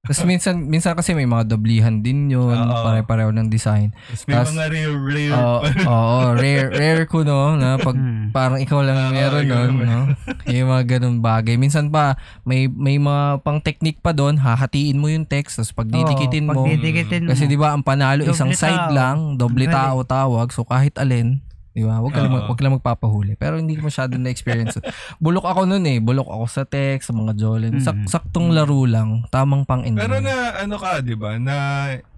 Tapos 0.05 0.21
minsan, 0.29 0.61
minsan 0.61 0.93
kasi 0.93 1.17
may 1.17 1.25
mga 1.25 1.49
doblihan 1.49 1.97
din 1.97 2.29
yun. 2.29 2.53
Oo. 2.53 2.83
Pare-pareho 2.85 3.33
ng 3.33 3.49
design. 3.49 3.89
Tapos 4.05 4.23
may 4.23 4.37
Tas- 4.37 4.53
mga 4.53 4.65
rare, 4.69 4.97
rare. 5.01 5.33
Oo, 5.33 5.59
oo, 5.89 6.21
rare, 6.37 6.67
rare 6.69 7.05
ko 7.07 7.25
no, 7.25 7.57
na 7.57 7.81
pag 7.81 7.97
Hmm. 7.97 8.29
parang 8.29 8.61
ikaw 8.61 8.85
lang 8.85 9.01
Ah, 9.01 9.09
meron 9.09 9.49
nun, 9.49 9.73
no? 9.81 10.01
Yung 10.45 10.69
mga 10.69 10.85
ganun 10.91 11.25
bagay. 11.25 11.57
Minsan 11.57 11.89
pa, 11.89 12.21
may 12.43 12.69
may 12.69 13.01
mga 13.01 13.41
pang 13.41 13.57
technique 13.59 13.97
pa 13.99 14.13
doon, 14.13 14.37
hahatiin 14.37 15.01
mo 15.01 15.09
yung 15.09 15.25
text, 15.25 15.57
tapos 15.57 15.73
pag 15.73 15.89
didikitin 15.89 16.45
Oo, 16.45 16.53
mo, 16.53 16.61
pag 16.61 16.77
didikitin 16.77 17.25
mo. 17.25 17.29
kasi 17.33 17.49
di 17.49 17.57
ba 17.57 17.73
ang 17.73 17.81
panalo 17.81 18.29
Doble 18.29 18.37
isang 18.37 18.53
side 18.53 18.77
tao. 18.77 18.93
lang, 18.93 19.17
doble 19.35 19.65
tao 19.73 20.05
tawag, 20.05 20.53
so 20.53 20.69
kahit 20.69 21.01
alin, 21.01 21.41
di 21.75 21.83
ba? 21.83 21.99
Wag 21.99 22.11
ka 22.11 22.21
lang, 22.21 22.33
Oo. 22.33 22.47
wag 22.47 22.55
ka 22.55 22.63
lang 22.63 22.77
magpapahuli. 22.79 23.35
Pero 23.35 23.59
hindi 23.59 23.75
ko 23.75 23.85
masyado 23.85 24.15
na 24.15 24.31
experience. 24.31 24.79
bulok 25.19 25.45
ako 25.45 25.67
noon 25.67 25.85
eh, 25.85 25.99
bulok 25.99 26.31
ako 26.31 26.45
sa 26.47 26.63
text, 26.63 27.11
sa 27.11 27.13
mga 27.13 27.35
jolen. 27.35 27.77
Sak- 27.79 27.99
Mm. 27.99 28.09
saktong 28.09 28.49
laro 28.49 28.87
lang, 28.87 29.27
tamang 29.29 29.67
pang 29.67 29.83
enjoy. 29.83 29.99
Pero 30.01 30.23
na, 30.23 30.35
ano 30.57 30.79
ka, 30.79 31.03
di 31.03 31.13
ba, 31.13 31.35
na 31.35 31.57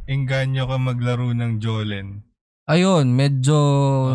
engganyo 0.05 0.65
ka 0.65 0.77
maglaro 0.77 1.33
ng 1.33 1.57
Jolen. 1.57 2.21
Ayun, 2.65 3.11
medyo 3.11 3.57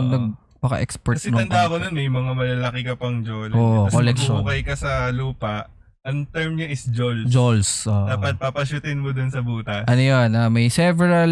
nagpaka-expert 0.05 1.17
Kasi 1.17 1.31
tanda 1.31 1.65
ko 1.65 1.75
nun, 1.77 1.91
may 1.91 2.05
mga 2.05 2.31
malalaki 2.31 2.81
ka 2.83 2.95
pang 2.95 3.19
Jolen. 3.21 3.51
Oo, 3.51 3.87
Tapos 3.87 3.97
collection. 3.97 4.35
maghuhukay 4.37 4.61
ka 4.61 4.75
sa 4.75 5.09
lupa, 5.09 5.67
ang 6.01 6.25
term 6.25 6.57
niya 6.57 6.67
is 6.67 6.89
Jols. 6.89 7.29
Jols. 7.29 7.69
oo. 7.85 8.09
Dapat 8.09 8.41
papashutin 8.41 8.97
mo 8.97 9.13
dun 9.13 9.29
sa 9.29 9.39
butas. 9.39 9.85
ano 9.85 10.01
yun, 10.01 10.29
ah, 10.33 10.49
may 10.49 10.65
several 10.67 11.31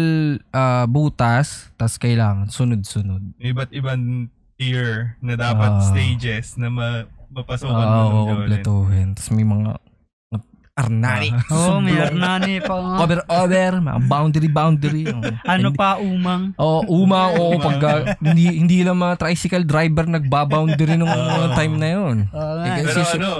ah, 0.50 0.86
butas, 0.86 1.74
tas 1.74 1.98
kailangan 1.98 2.46
sunod-sunod. 2.48 3.34
May 3.36 3.50
iba't 3.50 3.70
ibang 3.74 4.30
tier 4.54 5.18
na 5.18 5.34
dapat 5.34 5.72
Ah. 5.72 5.82
stages 5.82 6.54
na 6.54 6.70
ma 6.70 6.88
mapasukan 7.30 7.70
mo 7.72 7.98
Oo, 8.04 8.20
kompletuhin. 8.28 9.14
Tas 9.14 9.30
may 9.30 9.42
mga 9.42 9.78
arnari. 10.80 11.30
Oo, 11.46 11.78
may 11.78 11.92
sublong, 11.92 12.06
Arnani 12.08 12.54
pa 12.58 12.74
nga. 12.74 12.96
Over-over, 12.98 13.72
mga 13.78 14.00
boundary-boundary. 14.06 15.04
Ano 15.52 15.68
pa, 15.70 15.96
umang? 15.96 16.54
Oo, 16.56 16.80
uma, 16.88 17.30
oo, 17.32 17.54
Uma. 17.54 17.62
pag 17.62 17.78
ah, 17.82 18.00
hindi, 18.18 18.46
hindi 18.56 18.80
lang 18.80 18.96
mga 18.96 19.18
tricycle 19.18 19.64
driver 19.64 20.06
nagbaboundary 20.06 20.94
nung 20.94 21.08
mga 21.08 21.26
Oo. 21.44 21.54
time 21.54 21.74
na 21.76 21.88
yun. 21.90 22.16
Nga. 22.26 22.42
Eh, 22.62 22.82
Pero 22.82 22.98
Kasi- 22.98 23.18
ano, 23.18 23.30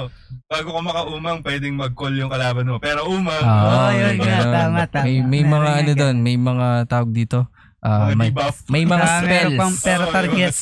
bago 0.46 0.68
ka 0.70 0.80
makaumang, 0.82 1.38
pwedeng 1.40 1.74
mag-call 1.74 2.14
yung 2.14 2.28
kalaban 2.28 2.66
mo. 2.66 2.76
Pero 2.78 3.06
umang, 3.06 3.40
Ah, 3.40 3.62
Oo, 3.62 3.88
may 3.88 3.96
yun 3.96 4.16
nga, 4.18 4.34
ganun. 4.36 4.52
tama, 4.52 4.80
tama. 4.86 5.04
May, 5.04 5.16
may 5.22 5.42
mga 5.44 5.70
ano 5.76 5.92
doon, 5.94 6.16
may 6.18 6.36
mga 6.36 6.66
tawag 6.86 7.10
dito. 7.10 7.38
Ah, 7.80 8.06
mga 8.06 8.14
may, 8.14 8.28
debuff. 8.28 8.56
may 8.66 8.84
mga 8.84 9.02
Ah, 9.02 9.20
spells. 9.20 9.56
pang 9.56 9.74
pero 9.78 10.04
target. 10.08 10.54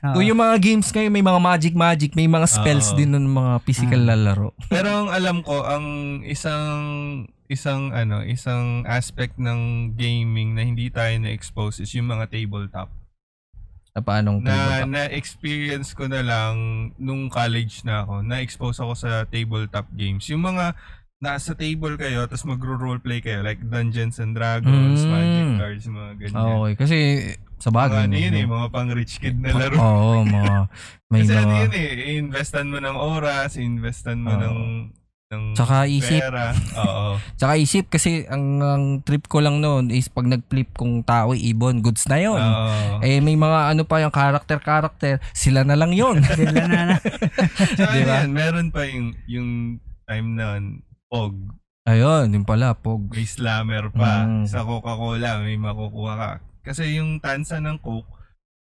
Oo. 0.00 0.12
Kung 0.12 0.24
yung 0.24 0.38
mga 0.38 0.56
games 0.58 0.88
ngayon, 0.88 1.12
may 1.12 1.24
mga 1.24 1.40
magic-magic, 1.40 2.10
may 2.12 2.26
mga 2.26 2.46
spells 2.46 2.88
Oo. 2.88 2.96
din 2.96 3.10
ng 3.10 3.26
mga 3.26 3.52
physical 3.60 4.00
Ah. 4.00 4.06
na 4.08 4.16
laro. 4.16 4.48
Pero 4.68 4.88
ang 4.88 5.08
alam 5.08 5.36
ko, 5.40 5.60
ang 5.60 5.86
isang 6.22 6.72
isang 7.46 7.90
ano, 7.90 8.22
isang 8.22 8.80
aspect 8.82 9.36
ng 9.36 9.60
gaming 9.92 10.54
na 10.54 10.62
hindi 10.62 10.88
tayo 10.88 11.12
na-expose 11.18 11.80
is 11.80 11.92
yung 11.92 12.08
mga 12.08 12.26
tabletop. 12.26 12.88
Na 13.92 14.00
paanong 14.00 14.40
Na 14.40 14.48
tabletop? 14.48 14.88
na-experience 14.88 15.88
ko 15.92 16.08
na 16.08 16.24
lang 16.24 16.54
nung 16.96 17.28
college 17.28 17.82
na 17.82 18.02
ako. 18.02 18.22
Na-expose 18.22 18.78
ako 18.78 18.92
sa 18.94 19.10
tabletop 19.26 19.84
games. 19.92 20.24
Yung 20.26 20.40
mga 20.40 20.72
nasa 21.22 21.54
table 21.54 21.94
kayo 21.94 22.26
tapos 22.26 22.42
magro-roleplay 22.44 23.22
kayo 23.22 23.40
like 23.40 23.62
Dungeons 23.62 24.18
and 24.18 24.34
Dragons, 24.34 25.00
Mm. 25.00 25.08
Magic 25.08 25.48
Cards, 25.54 25.84
mga 25.86 26.10
ganyan. 26.18 26.34
Ah, 26.34 26.54
okay, 26.58 26.74
kasi 26.76 26.98
sa 27.56 27.70
Mga 27.70 27.76
bagay. 27.78 28.02
ano 28.02 28.16
yun 28.18 28.34
eh, 28.34 28.46
mga 28.48 28.66
pang 28.68 28.90
rich 28.90 29.14
kid 29.16 29.38
na 29.38 29.54
laro. 29.54 29.74
Oo, 29.80 30.10
mga 30.20 30.66
may 31.08 31.22
Kasi 31.22 31.32
ano 31.32 31.46
mga 31.46 31.58
yun 31.60 31.72
eh, 31.72 31.88
investan 32.18 32.66
mo 32.66 32.78
ng 32.78 32.96
oras, 32.98 33.54
investan 33.54 34.18
mo 34.18 34.30
Oo. 34.30 34.42
ng 34.42 34.60
ng 35.32 35.56
Tsaka 35.56 35.88
isip. 35.88 36.20
pera. 36.20 36.52
Oo. 36.82 37.16
Tsaka 37.38 37.52
isip 37.56 37.88
kasi 37.88 38.26
ang, 38.26 38.44
ang 38.60 38.84
trip 39.00 39.24
ko 39.24 39.38
lang 39.38 39.62
noon 39.62 39.88
is 39.88 40.04
pag 40.06 40.26
nag-flip 40.26 40.74
kung 40.74 41.00
tao 41.00 41.32
ibon, 41.32 41.80
goods 41.80 42.04
na 42.04 42.18
yon. 42.18 42.36
Oo. 42.36 42.98
Eh 43.00 43.16
may 43.16 43.32
mga 43.32 43.72
ano 43.72 43.86
pa 43.86 44.02
yung 44.02 44.12
character-character, 44.12 45.22
sila 45.32 45.62
na 45.62 45.72
lang 45.72 45.94
yon. 45.94 46.18
Sila 46.36 46.66
na 46.66 46.82
na. 46.84 46.96
Tsaka 46.98 47.94
Di 47.94 48.02
ba? 48.02 48.20
yan, 48.20 48.28
meron 48.28 48.68
pa 48.68 48.84
yung, 48.84 49.14
yung 49.24 49.48
time 50.04 50.28
na 50.34 50.58
Pog. 51.12 51.36
Ayun, 51.84 52.32
yun 52.32 52.46
pala, 52.48 52.72
Pog. 52.72 53.12
May 53.12 53.28
slammer 53.28 53.92
pa. 53.92 54.24
Mm. 54.24 54.48
Sa 54.48 54.64
Coca-Cola, 54.64 55.44
may 55.44 55.60
makukuha 55.60 56.12
ka. 56.16 56.30
Kasi 56.64 56.96
yung 56.96 57.20
tansa 57.20 57.60
ng 57.60 57.76
Coke, 57.76 58.08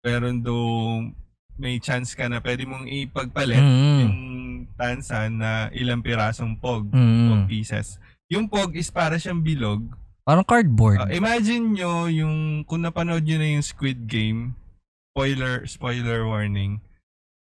meron 0.06 0.38
doon 0.38 1.11
may 1.59 1.80
chance 1.82 2.14
ka 2.14 2.28
na 2.30 2.38
pwede 2.38 2.68
mong 2.68 2.87
ipagpalit 2.87 3.59
Mm. 3.59 3.98
yung 4.04 4.16
tansa 4.78 5.26
na 5.26 5.72
ilang 5.74 6.04
pirasong 6.04 6.54
Pog. 6.62 6.87
Mm. 6.94 7.26
Pog 7.26 7.42
pieces. 7.50 7.98
Yung 8.30 8.46
Pog 8.46 8.76
is 8.78 8.94
para 8.94 9.18
siyang 9.18 9.42
bilog 9.42 9.82
Parang 10.26 10.42
cardboard. 10.42 10.98
Ah, 10.98 11.11
imagine 11.14 11.78
nyo 11.78 12.11
yung, 12.11 12.66
kung 12.66 12.82
napanood 12.82 13.22
nyo 13.22 13.38
na 13.38 13.46
yung 13.46 13.62
Squid 13.62 14.11
Game, 14.11 14.59
spoiler, 15.14 15.62
spoiler 15.70 16.26
warning, 16.26 16.82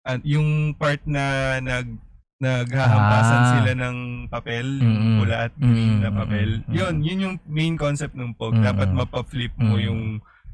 at 0.07 0.23
yung 0.23 0.71
part 0.79 1.03
na 1.03 1.59
nag, 1.59 1.99
naghahampasan 2.39 3.37
Ah. 3.37 3.49
sila 3.53 3.71
ng 3.77 3.97
papel, 4.27 4.65
yung 4.79 5.19
pula 5.19 5.45
at 5.45 5.53
green 5.53 5.99
na 5.99 6.07
Mm-mm. 6.07 6.17
papel. 6.17 6.49
Yun, 6.67 6.95
yun 6.99 7.17
yung 7.21 7.35
main 7.45 7.75
concept 7.75 8.15
ng 8.15 8.31
POG. 8.33 8.55
Mm-mm. 8.55 8.65
Dapat 8.65 8.89
mapa-flip 8.89 9.53
mo 9.55 9.75
Mm-mm. 9.75 9.85
yung 9.85 10.01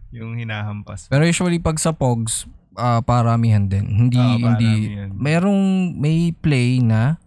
yung 0.09 0.31
hinahampas. 0.33 1.05
Pero 1.07 1.23
usually 1.23 1.59
pag 1.59 1.75
sa 1.75 1.91
Pogs, 1.91 2.47
ah, 2.73 2.99
paramihan 2.99 3.61
din. 3.61 3.85
Hindi, 3.85 4.17
Oo, 4.17 4.39
hindi, 4.39 4.71
paramihan. 4.89 5.09
merong 5.13 5.63
may 5.93 6.17
play 6.33 6.79
na 6.79 7.21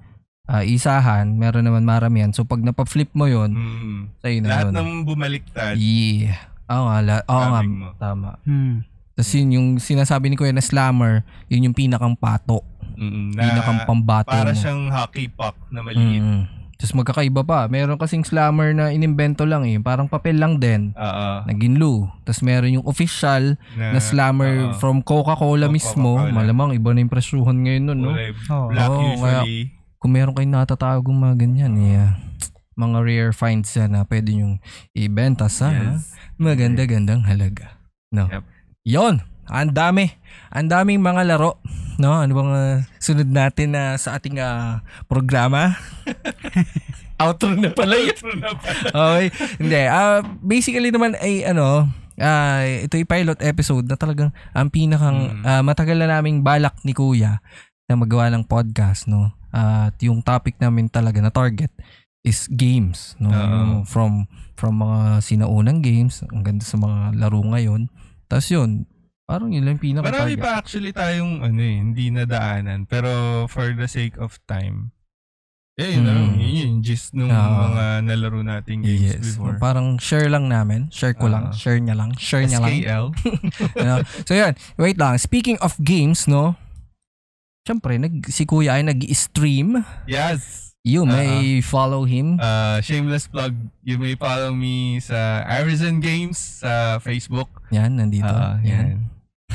ah, 0.44 0.64
isahan, 0.64 1.37
meron 1.37 1.62
naman 1.62 1.85
maramihan. 1.85 2.33
So 2.33 2.42
pag 2.42 2.59
napaflip 2.59 3.12
mo 3.12 3.27
yon 3.27 3.53
Mm. 3.53 4.01
sa'yo 4.18 4.38
na 4.40 4.49
Lahat 4.49 4.64
yun. 4.64 4.75
ng 4.75 4.90
bumaliktad, 5.05 5.75
Yeah. 5.77 6.40
Oo 6.66 6.85
nga, 6.85 6.99
la- 7.01 7.25
oo 7.25 7.44
nga, 7.47 7.61
mo. 7.62 7.88
tama. 7.97 8.31
Hmm. 8.42 8.85
Tapos 9.14 9.33
yun 9.33 9.49
yung 9.51 9.68
sinasabi 9.79 10.29
ni 10.29 10.37
Kuya 10.37 10.53
na 10.53 10.61
slammer, 10.61 11.21
yun 11.47 11.64
yung 11.64 11.73
pinakang 11.73 12.12
pato. 12.14 12.61
Mm, 12.98 13.28
na 13.32 13.42
Pinakang 13.44 13.80
pambato 13.87 14.28
para 14.28 14.50
mo. 14.50 14.58
siyang 14.58 14.90
hockey 14.90 15.30
puck 15.30 15.54
na 15.70 15.80
maliit. 15.80 16.18
Mm. 16.18 16.42
Tapos 16.74 16.94
magkakaiba 16.94 17.42
pa. 17.42 17.66
Meron 17.66 17.94
kasing 17.96 18.22
slammer 18.22 18.70
na 18.70 18.90
inimbento 18.90 19.42
lang 19.42 19.62
eh. 19.64 19.78
Parang 19.78 20.06
papel 20.06 20.38
lang 20.38 20.58
din. 20.58 20.94
Oo. 20.94 21.28
Na 21.42 21.52
ginlu. 21.52 22.06
Tapos 22.22 22.38
meron 22.40 22.70
yung 22.72 22.87
official 22.87 23.58
na 23.74 23.98
slammer 23.98 24.70
oo. 24.70 24.74
from 24.74 25.02
Coca-Cola 25.02 25.66
From 25.66 25.74
mismo. 25.74 26.11
Coca-Cola. 26.16 26.34
Malamang 26.37 26.70
iba 26.74 26.90
na 26.90 27.02
yung 27.02 27.11
presyuhan 27.11 27.58
ngayon 27.58 27.82
nun, 27.84 27.98
no? 28.00 28.14
Oo. 28.14 28.70
black 28.70 28.90
kaya- 28.90 29.42
usually. 29.42 29.62
Kung 29.98 30.14
meron 30.14 30.30
kayong 30.30 30.54
natatagong 30.54 31.18
mga 31.18 31.34
ganyan, 31.37 31.74
eh, 31.76 31.98
ah, 31.98 32.14
mga 32.78 32.98
rare 33.02 33.34
finds 33.34 33.74
yan 33.74 33.90
na 33.90 34.06
pwede 34.06 34.30
nyong 34.30 34.62
ibenta 34.94 35.50
sa 35.50 35.74
Yes. 35.74 36.14
maganda-gandang 36.38 37.26
halaga. 37.26 37.82
No? 38.08 38.30
Yep. 38.30 38.44
Yon. 38.87 39.14
Ang 39.48 39.72
dami. 39.72 40.08
Ang 40.52 40.68
daming 40.68 41.00
mga 41.00 41.24
laro. 41.24 41.61
No? 41.98 42.20
Ano 42.20 42.32
bang 42.32 42.52
ah, 42.52 42.76
sunod 43.02 43.26
natin 43.26 43.74
na 43.74 43.96
sa 43.98 44.16
ating 44.16 44.38
ah, 44.38 44.84
programa? 45.11 45.74
Outro 47.22 47.50
na 47.50 47.74
pala 47.74 47.98
yun. 47.98 48.14
okay. 48.94 49.26
Hindi. 49.58 49.80
ah 49.90 50.22
basically 50.38 50.94
naman 50.94 51.18
ay 51.18 51.42
ano, 51.42 51.90
ah 52.14 52.62
ito 52.62 52.94
yung 52.94 53.11
pilot 53.11 53.42
episode 53.42 53.90
na 53.90 53.98
talagang 53.98 54.30
ang 54.54 54.70
pinakang 54.70 55.42
Mm. 55.42 55.42
ah, 55.42 55.62
matagal 55.66 55.98
na 55.98 56.18
naming 56.18 56.46
balak 56.46 56.78
ni 56.87 56.94
Kuya 56.94 57.42
na 57.88 57.94
magawa 57.98 58.30
ng 58.30 58.46
podcast, 58.46 59.11
no? 59.11 59.34
At 59.50 59.96
yung 60.04 60.22
topic 60.22 60.61
namin 60.61 60.92
talaga 60.92 61.18
na 61.18 61.32
target 61.32 61.72
is 62.22 62.46
games, 62.52 63.16
no? 63.18 63.32
Yung 63.32 63.82
from 63.88 64.28
from 64.54 64.78
mga 64.78 65.24
sinaunang 65.24 65.80
games 65.80 66.20
hanggang 66.28 66.61
sa 66.61 66.76
mga 66.76 67.16
laro 67.16 67.40
ngayon. 67.42 67.88
Tapos 68.28 68.46
yun, 68.52 68.84
parang 69.28 69.52
yun 69.52 69.68
lang 69.68 69.76
pinaka 69.76 70.08
Marami 70.08 70.40
pa 70.40 70.56
actually 70.56 70.88
tayong 70.88 71.44
ano 71.44 71.60
eh, 71.60 71.76
hindi 71.76 72.08
nadaanan. 72.08 72.88
Pero 72.88 73.44
for 73.44 73.76
the 73.76 73.84
sake 73.84 74.16
of 74.16 74.40
time, 74.48 74.96
eh, 75.76 75.94
yun, 75.94 76.02
Mm. 76.02 76.08
lang, 76.08 76.20
yun 76.40 76.54
yung 76.58 76.76
gist 76.80 77.12
nung 77.12 77.28
Oo. 77.30 77.52
mga 77.70 77.84
nalaro 78.02 78.40
nating 78.40 78.82
games 78.82 79.04
Yes. 79.14 79.36
before. 79.36 79.60
Parang 79.60 80.00
share 80.00 80.26
lang 80.26 80.48
namin. 80.48 80.88
Share 80.88 81.12
ko 81.12 81.28
lang. 81.28 81.52
Oo. 81.52 81.54
Share 81.54 81.78
niya 81.78 81.94
lang. 81.94 82.16
Share 82.16 82.48
niya 82.48 82.58
lang. 82.58 82.72
SKL. 82.72 83.06
ano? 83.84 83.94
So 84.24 84.32
yan, 84.32 84.56
wait 84.74 84.96
lang. 84.96 85.14
Speaking 85.20 85.60
of 85.60 85.76
games, 85.78 86.24
no? 86.26 86.56
Siyempre, 87.62 88.00
nag, 88.00 88.24
si 88.26 88.42
Kuya 88.42 88.80
ay 88.80 88.82
nag-stream. 88.82 89.84
Yes. 90.08 90.72
You 90.82 91.04
may 91.04 91.60
follow 91.60 92.08
him. 92.08 92.40
Uh, 92.40 92.80
shameless 92.80 93.28
plug. 93.28 93.52
You 93.84 94.00
may 94.00 94.16
follow 94.16 94.56
me 94.56 94.96
sa 95.04 95.44
Arizon 95.44 96.00
Games 96.00 96.64
sa 96.64 96.96
Facebook. 96.96 97.50
Yan, 97.68 98.00
nandito. 98.00 98.24
Ah, 98.24 98.56
yan. 98.64 98.96
yan. 98.96 98.98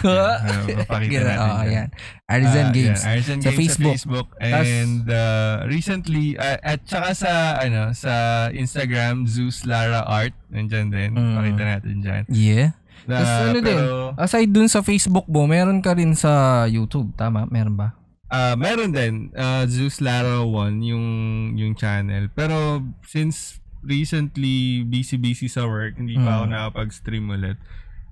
Uh, 0.06 0.36
papakita 0.84 1.24
natin 1.24 1.50
oh, 1.50 1.63
yan. 1.66 1.88
Artisan 2.26 2.66
Ah, 2.66 2.72
Games. 2.72 3.00
yan, 3.00 3.10
Artisan 3.10 3.38
Sa 3.38 3.44
Games 3.46 3.58
Facebook. 3.58 3.96
sa 3.96 3.98
Facebook. 3.98 4.28
And 4.39 5.04
uh, 5.06 5.56
recently, 5.66 6.26
uh, 6.36 6.60
at 6.60 6.84
saka 6.84 7.10
sa, 7.13 7.32
ano, 7.58 7.94
sa 7.94 8.13
Instagram, 8.50 9.24
Zeus 9.26 9.63
Lara 9.63 10.04
Art. 10.04 10.36
Nandyan 10.48 10.88
din. 10.89 11.12
Mm. 11.13 11.34
Pakita 11.34 11.63
natin 11.63 11.96
dyan. 12.00 12.24
Yeah. 12.28 12.70
Na, 13.04 13.16
Tas 13.18 13.32
ano 13.46 13.60
din? 13.60 13.76
pero, 13.76 14.16
Aside 14.16 14.50
dun 14.50 14.68
sa 14.68 14.80
Facebook 14.80 15.26
mo, 15.26 15.44
meron 15.44 15.80
ka 15.80 15.92
rin 15.92 16.13
sa 16.13 16.32
YouTube. 16.66 17.12
Tama? 17.13 17.48
Meron 17.48 17.76
ba? 17.76 17.96
ah, 18.28 18.56
meron 18.56 18.89
din. 18.89 19.30
Uh, 19.32 19.63
Zeus 19.66 20.00
Lara 20.00 20.42
1, 20.42 20.50
yung, 20.84 21.06
yung 21.54 21.74
channel. 21.74 22.28
Pero, 22.30 22.82
since 23.04 23.62
recently 23.84 24.82
busy-busy 24.82 25.46
sa 25.46 25.63
work, 25.63 25.96
hindi 25.96 26.16
pa 26.16 26.39
ako 26.39 26.44
Mm. 26.44 26.52
nakapag-stream 26.52 27.26
ulit. 27.30 27.58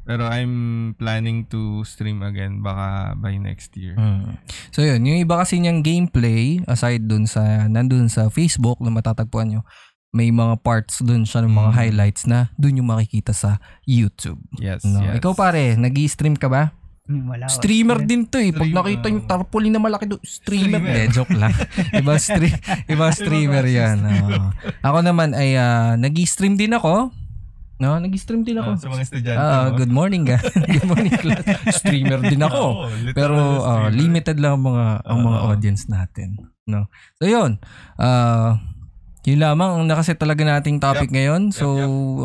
Pero 0.01 0.25
I'm 0.25 0.53
planning 0.97 1.45
to 1.47 1.85
stream 1.85 2.25
again 2.25 2.59
baka 2.59 3.13
by 3.15 3.37
next 3.37 3.77
year. 3.77 3.93
Mm. 3.93 4.41
So 4.73 4.81
yun, 4.81 5.05
yung 5.05 5.21
iba 5.21 5.37
kasi 5.37 5.61
niyang 5.61 5.81
gameplay, 5.81 6.57
aside 6.65 7.05
dun 7.05 7.29
sa, 7.29 7.69
nandun 7.69 8.09
sa 8.09 8.27
Facebook 8.27 8.81
na 8.81 8.89
matatagpuan 8.89 9.53
nyo, 9.53 9.61
may 10.11 10.27
mga 10.27 10.59
parts 10.59 10.99
dun 10.99 11.23
siya 11.23 11.45
ng 11.45 11.53
mga 11.53 11.71
Mm. 11.71 11.77
highlights 11.77 12.23
na 12.25 12.51
dun 12.57 12.75
yung 12.75 12.89
makikita 12.89 13.31
sa 13.31 13.61
YouTube. 13.85 14.41
Yes, 14.57 14.83
No? 14.83 14.99
yes. 14.99 15.21
Ikaw 15.21 15.31
pare, 15.31 15.77
nag 15.77 15.95
stream 16.09 16.35
ka 16.35 16.49
ba? 16.49 16.73
Wala. 17.11 17.45
Streamer 17.47 17.99
din 18.01 18.23
to 18.23 18.39
eh. 18.39 18.55
Pag 18.55 18.71
Streamer. 18.71 18.77
nakita 18.77 19.05
yung 19.07 19.23
tarpaulin 19.25 19.73
na 19.73 19.81
malaki 19.81 20.05
doon, 20.07 20.21
streamer. 20.23 20.79
Streamer. 20.79 20.95
Hindi, 20.95 21.13
joke 21.13 21.35
lang. 21.35 21.51
Iba, 21.99 22.13
stre- 22.15 22.59
iba 22.87 23.07
streamer 23.11 23.65
yan. 23.67 23.97
Oo. 23.99 24.47
Ako 24.79 24.97
naman 25.03 25.35
ay 25.35 25.55
ah, 25.55 25.93
nag-stream 25.95 26.55
din 26.55 26.71
ako. 26.71 27.11
No, 27.81 27.97
nag-stream 27.97 28.45
din 28.45 28.55
Ah, 28.55 28.63
ako. 28.63 28.69
sa 28.77 28.87
mga 28.87 29.01
estudyante 29.01 29.41
Ah, 29.41 29.65
mo. 29.65 29.75
good 29.75 29.89
morning 29.89 30.21
guys. 30.21 30.45
good 30.77 30.85
morning 30.85 31.17
class. 31.17 31.41
Streamer 31.73 32.21
din 32.21 32.37
ako. 32.39 32.85
Literal 33.01 33.15
Pero 33.17 33.35
ah, 33.35 33.89
streamer. 33.89 33.91
limited 33.97 34.37
lang 34.37 34.53
ang 34.53 34.63
mga 34.69 34.85
ang 35.01 35.19
mga 35.19 35.39
Oo. 35.39 35.47
audience 35.49 35.83
natin, 35.87 36.29
no. 36.63 36.85
So 37.17 37.25
'yun. 37.25 37.57
Ah, 37.97 38.61
yun 39.21 39.41
lamang 39.41 39.81
ang 39.81 39.85
nakaset 39.85 40.15
talaga 40.15 40.41
nating 40.41 40.77
topic 40.77 41.09
ngayon. 41.09 41.49
So 41.49 41.73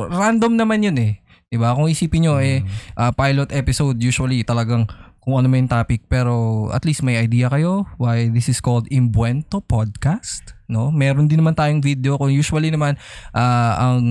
random 0.06 0.54
naman 0.54 0.84
'yun 0.84 0.96
eh. 0.96 1.24
'Di 1.46 1.56
ba? 1.56 1.72
Kung 1.72 1.86
isipin 1.86 2.24
nyo 2.24 2.36
eh 2.36 2.60
Mm. 2.60 2.68
ah, 2.94 3.12
pilot 3.12 3.48
episode 3.50 3.96
usually 3.96 4.42
talagang 4.42 4.84
kung 5.18 5.36
ano 5.36 5.46
may 5.46 5.62
topic 5.62 6.04
pero 6.06 6.34
at 6.70 6.84
least 6.84 7.00
may 7.00 7.16
idea 7.16 7.46
kayo 7.46 7.82
why 7.96 8.28
this 8.28 8.46
is 8.46 8.58
called 8.58 8.84
Imbuento 8.88 9.58
Podcast 9.58 10.55
no 10.66 10.90
meron 10.90 11.26
din 11.26 11.38
naman 11.38 11.52
tayong 11.52 11.78
video 11.78 12.14
kung 12.14 12.28
usually 12.28 12.68
naman 12.68 12.94
ah, 13.30 13.92
ang 13.92 14.02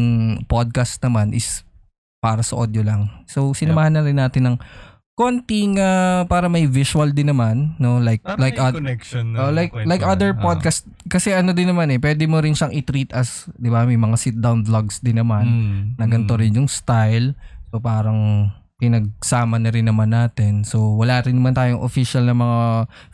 podcast 0.46 1.00
naman 1.00 1.32
is 1.32 1.64
para 2.18 2.42
sa 2.42 2.58
audio 2.58 2.82
lang 2.82 3.08
so 3.26 3.52
sinamahan 3.52 3.92
na 3.92 4.02
rin 4.02 4.16
natin 4.16 4.44
ng 4.46 4.58
konting 5.14 5.78
ah, 5.78 6.24
para 6.24 6.48
may 6.48 6.66
visual 6.66 7.08
din 7.08 7.30
naman 7.30 7.72
no 7.76 7.98
like 7.98 8.20
Parang 8.20 8.42
like 8.42 8.58
oth- 8.58 8.76
connection 8.76 9.32
Oh, 9.34 9.48
like 9.48 9.72
like 9.86 10.04
other 10.04 10.32
Ah. 10.32 10.42
podcast 10.42 10.84
kasi 11.08 11.32
ano 11.32 11.52
din 11.52 11.72
naman 11.72 11.88
eh 11.88 12.00
pwede 12.00 12.26
mo 12.26 12.40
rin 12.40 12.52
siyang 12.52 12.74
i-treat 12.74 13.12
as 13.12 13.48
'di 13.54 13.70
ba 13.70 13.84
may 13.84 13.96
mga 13.96 14.18
sit 14.18 14.36
down 14.36 14.60
vlogs 14.62 15.00
din 15.00 15.16
naman 15.16 15.46
Mm, 15.46 15.82
na 15.96 16.06
ganito 16.06 16.36
mm. 16.36 16.40
rin 16.40 16.58
yung 16.58 16.68
style. 16.68 17.32
So 17.70 17.80
parang 17.80 18.52
pinagsama 18.76 19.56
na 19.56 19.72
rin 19.72 19.88
naman 19.88 20.12
natin. 20.12 20.68
So 20.68 21.00
wala 21.00 21.24
rin 21.24 21.40
naman 21.40 21.56
tayong 21.56 21.80
official 21.80 22.28
na 22.28 22.36
mga 22.36 22.60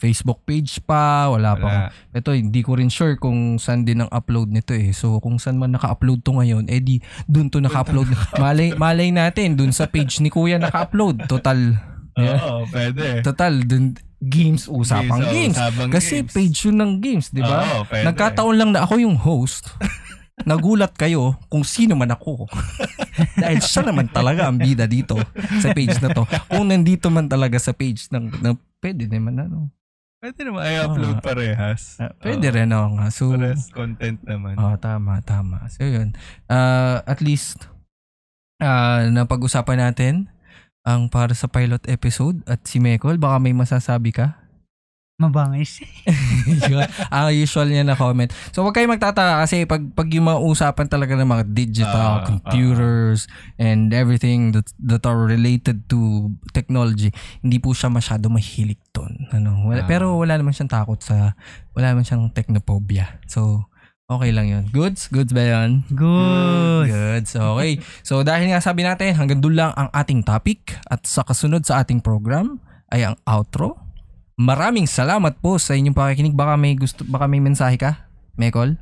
Facebook 0.01 0.41
page 0.43 0.81
pa, 0.81 1.29
wala, 1.29 1.53
pa. 1.53 1.69
Wala. 1.69 2.17
Ito 2.17 2.33
hindi 2.33 2.65
ko 2.65 2.77
rin 2.77 2.89
sure 2.89 3.15
kung 3.15 3.61
saan 3.61 3.85
din 3.85 4.01
ang 4.01 4.09
upload 4.09 4.49
nito 4.49 4.73
eh. 4.73 4.89
So 4.91 5.21
kung 5.21 5.37
saan 5.37 5.61
man 5.61 5.77
naka-upload 5.77 6.25
to 6.25 6.33
ngayon, 6.33 6.65
eh 6.65 6.81
di 6.81 6.97
dun 7.29 7.53
to 7.53 7.61
naka-upload. 7.61 8.09
malay 8.41 8.73
malay 8.73 9.13
natin 9.13 9.53
dun 9.53 9.69
sa 9.69 9.85
page 9.85 10.17
ni 10.19 10.33
Kuya 10.33 10.57
naka-upload. 10.57 11.29
Total 11.29 11.57
Yeah. 12.11 12.43
Oo, 12.43 12.67
pwede. 12.75 13.23
total 13.23 13.63
dun 13.63 13.95
games 14.19 14.67
usapang 14.67 15.23
Games, 15.23 15.55
games. 15.55 15.55
usapang 15.55 15.89
Kasi 15.89 16.15
games. 16.19 16.31
page 16.35 16.57
yun 16.67 16.77
ng 16.77 16.91
games, 16.99 17.31
di 17.31 17.39
ba? 17.39 17.63
Nagkataon 17.87 18.55
lang 18.59 18.75
na 18.75 18.83
ako 18.83 18.99
yung 18.99 19.15
host. 19.15 19.71
Nagulat 20.43 20.93
kayo 20.93 21.37
kung 21.47 21.61
sino 21.61 21.93
man 21.93 22.09
ako. 22.09 22.47
Dahil 23.41 23.59
siya 23.59 23.83
naman 23.83 24.07
talaga 24.07 24.45
ang 24.45 24.55
bida 24.55 24.85
dito 24.85 25.17
sa 25.59 25.71
page 25.71 25.97
na 25.97 26.09
to. 26.09 26.23
Kung 26.47 26.67
nandito 26.67 27.07
man 27.07 27.25
talaga 27.25 27.57
sa 27.57 27.71
page 27.71 28.09
ng, 28.09 28.29
ng 28.39 28.53
pwede 28.79 29.05
naman 29.05 29.37
ano. 29.39 29.69
Pwede 30.17 30.45
naman 30.45 30.61
i-upload 30.63 31.17
Ah. 31.17 31.23
parehas. 31.23 31.97
Ah, 31.97 32.13
pwede 32.19 32.45
Oo. 32.45 32.53
rin 32.53 32.69
ako 32.69 32.87
nga. 32.93 33.07
So, 33.09 33.23
Parehas 33.31 33.63
content 33.69 34.19
naman. 34.21 34.53
oh, 34.53 34.77
tama, 34.77 35.17
tama. 35.21 35.65
So, 35.67 35.81
yun. 35.81 36.13
Ah, 36.45 37.01
at 37.03 37.19
least, 37.19 37.65
ah 38.57 39.05
napag-usapan 39.07 39.81
natin 39.81 40.29
ang 40.81 41.09
para 41.09 41.33
sa 41.33 41.45
pilot 41.45 41.81
episode 41.85 42.41
at 42.45 42.61
si 42.63 42.77
Mekol, 42.77 43.17
baka 43.17 43.37
may 43.37 43.53
masasabi 43.53 44.13
ka? 44.13 44.40
Mabangis. 45.21 45.85
Ang 47.13 47.29
usual 47.31 47.69
niya 47.69 47.85
na 47.85 47.93
comment. 47.93 48.27
So 48.49 48.65
wag 48.65 48.73
kayong 48.73 48.97
magtataka 48.97 49.45
kasi 49.45 49.69
pag, 49.69 49.85
pag 49.93 50.09
yung 50.09 50.25
mga 50.25 50.41
usapan 50.41 50.87
talaga 50.89 51.13
ng 51.13 51.29
mga 51.29 51.43
digital, 51.53 51.99
Ah, 52.01 52.25
computers, 52.25 53.29
and 53.55 53.93
everything 53.93 54.51
that, 54.51 54.65
that 54.81 55.05
are 55.05 55.21
related 55.21 55.85
to 55.85 56.29
technology, 56.49 57.13
hindi 57.39 57.61
po 57.61 57.71
siya 57.71 57.93
masyado 57.93 58.27
mahilig 58.27 58.81
doon. 58.89 59.29
Ano, 59.29 59.69
wala, 59.69 59.85
Ah. 59.85 59.87
Pero 59.87 60.17
wala 60.17 60.35
naman 60.35 60.51
siyang 60.51 60.71
takot 60.71 60.97
sa, 60.97 61.37
wala 61.71 61.93
naman 61.93 62.03
siyang 62.03 62.33
technophobia. 62.33 63.21
So, 63.29 63.69
Okay 64.11 64.35
lang 64.35 64.51
yun. 64.51 64.67
Goods? 64.75 65.07
Goods 65.07 65.31
ba 65.31 65.39
yun? 65.39 65.87
Good. 65.87 66.91
Goods. 66.91 67.31
Okay. 67.31 67.79
So 68.03 68.27
dahil 68.27 68.51
nga 68.51 68.59
sabi 68.59 68.83
natin, 68.83 69.15
hanggang 69.15 69.39
doon 69.39 69.55
lang 69.55 69.71
ang 69.71 69.87
ating 69.87 70.27
topic 70.27 70.75
at 70.91 71.07
sa 71.07 71.23
kasunod 71.23 71.63
sa 71.63 71.79
ating 71.79 72.03
program 72.03 72.59
ay 72.91 73.07
ang 73.07 73.15
outro. 73.23 73.79
Maraming 74.41 74.89
salamat 74.89 75.37
po 75.37 75.61
sa 75.61 75.77
inyong 75.77 75.93
pakikinig. 75.93 76.33
Baka 76.33 76.57
may 76.57 76.73
gusto, 76.73 77.05
baka 77.05 77.29
may 77.29 77.37
mensahe 77.37 77.77
ka? 77.77 78.09
Mekol? 78.41 78.73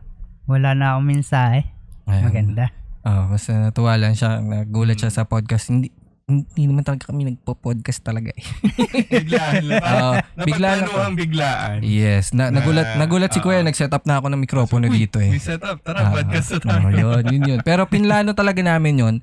Wala 0.48 0.72
na 0.72 0.95
akong 0.95 1.04
mensahe. 1.12 1.67
Ayan. 2.08 2.24
Maganda. 2.32 2.65
Ah, 3.04 3.28
basta 3.28 3.60
natuwa 3.60 4.00
lang 4.00 4.15
siya. 4.15 4.39
Nagulat 4.39 4.95
siya 4.95 5.12
sa 5.12 5.28
podcast. 5.28 5.67
Hindi, 5.67 5.91
hindi 6.32 6.63
naman 6.63 6.88
talaga 6.88 7.12
kami 7.12 7.28
nagpo-podcast 7.28 8.00
talaga 8.08 8.32
eh. 8.32 8.45
Biglaan 9.19 9.63
lang. 9.67 9.84
Oo, 9.84 10.12
biglaan 10.48 10.78
lang. 10.80 10.88
Napagplanuhang 10.88 11.15
biglaan. 11.19 11.78
Yes, 11.84 12.32
na, 12.32 12.48
Na- 12.48 12.63
nagulat 12.63 12.95
nagulat 12.95 13.32
si 13.36 13.43
Kuya, 13.43 13.60
ah. 13.60 13.67
nag-set 13.67 13.91
up 13.91 14.08
na 14.08 14.24
ako 14.24 14.32
ng 14.32 14.39
mikropono 14.39 14.88
Uy, 14.88 14.95
dito 14.95 15.19
eh. 15.19 15.36
May 15.36 15.43
setup. 15.43 15.84
Tara, 15.84 16.08
Ah, 16.08 16.12
podcast 16.15 16.56
na 16.56 16.72
ah, 16.72 16.88
tayo. 16.88 16.95
yun, 16.95 17.24
yun, 17.36 17.43
yun. 17.43 17.60
Pero 17.67 17.84
pinlano 17.84 18.32
talaga 18.32 18.63
namin 18.63 18.95
yun. 19.04 19.15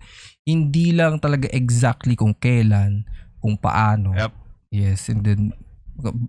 Hindi 0.45 0.93
lang 0.93 1.17
talaga 1.17 1.49
exactly 1.49 2.13
kung 2.13 2.37
kailan, 2.37 3.09
kung 3.41 3.57
paano. 3.57 4.13
Yep. 4.13 4.33
Yes, 4.69 5.09
and 5.09 5.25
then 5.25 5.57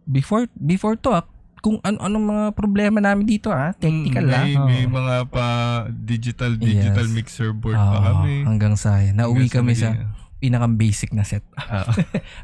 before 0.04 0.48
before 0.56 0.96
to 0.96 1.12
ah, 1.12 1.26
kung 1.58 1.82
ano 1.82 1.98
anong 2.00 2.26
mga 2.28 2.46
problema 2.54 2.98
namin 2.98 3.26
dito 3.26 3.50
ah, 3.50 3.74
technical 3.74 4.24
Mm, 4.24 4.32
lang. 4.32 4.46
may, 4.46 4.56
may 4.58 4.84
Oo. 4.84 4.94
mga 4.94 5.16
pa 5.28 5.46
digital 5.90 6.54
digital 6.54 7.04
Yes. 7.04 7.14
mixer 7.14 7.50
board 7.52 7.76
Oo, 7.76 7.92
pa 7.92 8.00
kami. 8.14 8.44
hanggang 8.44 8.74
sa 8.74 9.02
nauwi 9.02 9.46
Hanggang 9.46 9.66
kami 9.66 9.74
sa 9.74 9.90
naging- 9.92 10.16
pinakang 10.38 10.76
basic 10.76 11.10
na 11.12 11.26
set. 11.26 11.42
Oo. 11.68 11.92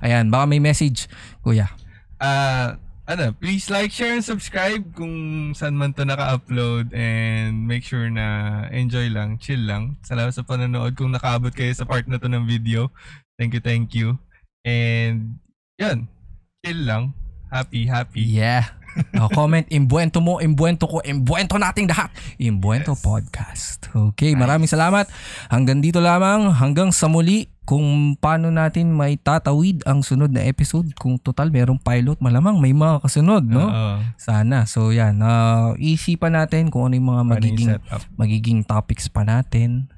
Ayan, 0.01 0.27
baka 0.27 0.43
may 0.45 0.57
message, 0.57 1.05
kuya. 1.39 1.69
Ah, 2.17 2.81
ano, 3.03 3.29
please 3.33 3.69
like, 3.69 3.91
share, 3.91 4.15
and 4.15 4.23
subscribe 4.23 4.81
kung 4.93 5.13
saan 5.51 5.75
man 5.75 5.91
to 5.91 6.01
naka-upload 6.01 6.89
and 6.89 7.53
make 7.61 7.83
sure 7.83 8.09
na 8.09 8.25
enjoy 8.69 9.07
lang, 9.07 9.37
chill 9.37 9.61
lang. 9.61 9.99
Salamat 10.01 10.31
sa 10.31 10.41
panonood 10.41 10.95
kung 10.95 11.11
nakaabot 11.11 11.51
kayo 11.51 11.69
sa 11.69 11.83
part 11.83 12.07
na 12.07 12.17
to 12.17 12.25
ng 12.25 12.43
video. 12.43 12.89
Thank 13.35 13.53
you, 13.53 13.61
thank 13.61 13.93
you. 13.93 14.17
And, 14.63 15.37
yun, 15.75 16.07
chill 16.63 16.87
lang. 16.87 17.11
Happy, 17.51 17.83
happy. 17.91 18.23
Yeah. 18.23 18.71
Oh, 19.19 19.27
comment, 19.35 19.67
imbuento 19.67 20.23
mo, 20.23 20.39
imbuento 20.39 20.87
ko, 20.87 21.03
imbuento 21.03 21.59
nating 21.59 21.91
lahat. 21.91 22.07
Imbuento 22.39 22.95
Yes. 22.95 23.03
Podcast. 23.03 23.79
Okay, 23.91 24.31
maraming 24.31 24.71
salamat. 24.71 25.11
Hanggang 25.51 25.83
dito 25.83 25.99
lamang, 25.99 26.55
hanggang 26.55 26.95
sa 26.95 27.11
muli, 27.11 27.51
kung 27.67 28.15
paano 28.15 28.47
natin 28.47 28.95
may 28.95 29.19
tatawid 29.19 29.83
ang 29.83 30.07
sunod 30.07 30.31
na 30.31 30.47
episode. 30.47 30.87
Kung 30.95 31.19
total 31.19 31.51
merong 31.51 31.83
pilot, 31.83 32.23
malamang 32.23 32.55
may 32.63 32.71
mga 32.71 33.03
kasunod, 33.03 33.43
no? 33.43 33.67
Oo. 33.67 33.99
Sana. 34.15 34.63
So 34.63 34.95
yan, 34.95 35.19
uh, 35.19 35.75
isipan 35.75 36.39
natin 36.39 36.71
kung 36.71 36.87
ano 36.87 36.95
yung 36.95 37.11
mga 37.11 37.21
yung 37.21 37.31
magiging, 37.35 37.69
magiging 38.15 38.59
topics 38.63 39.11
pa 39.11 39.27
natin. 39.27 39.91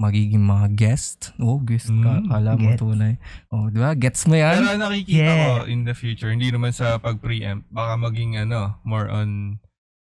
Magiging 0.00 0.40
mga 0.40 0.72
guest. 0.72 1.36
Oh, 1.36 1.60
guest 1.60 1.92
ka. 1.92 2.12
Mm, 2.16 2.26
Kala 2.26 2.56
mo 2.56 2.72
tunay. 2.72 3.20
Oh, 3.48 3.68
di 3.68 3.76
ba? 3.76 3.92
Gets 3.92 4.24
mo 4.24 4.34
yan? 4.34 4.56
Pero 4.58 4.80
nakikita 4.80 5.20
Yeah. 5.28 5.44
ko 5.60 5.68
in 5.68 5.84
the 5.84 5.92
future, 5.92 6.32
hindi 6.32 6.48
naman 6.48 6.72
sa 6.72 6.96
pag-preempt, 6.96 7.68
baka 7.68 8.00
maging 8.00 8.40
ano, 8.40 8.80
more 8.80 9.06
on 9.06 9.60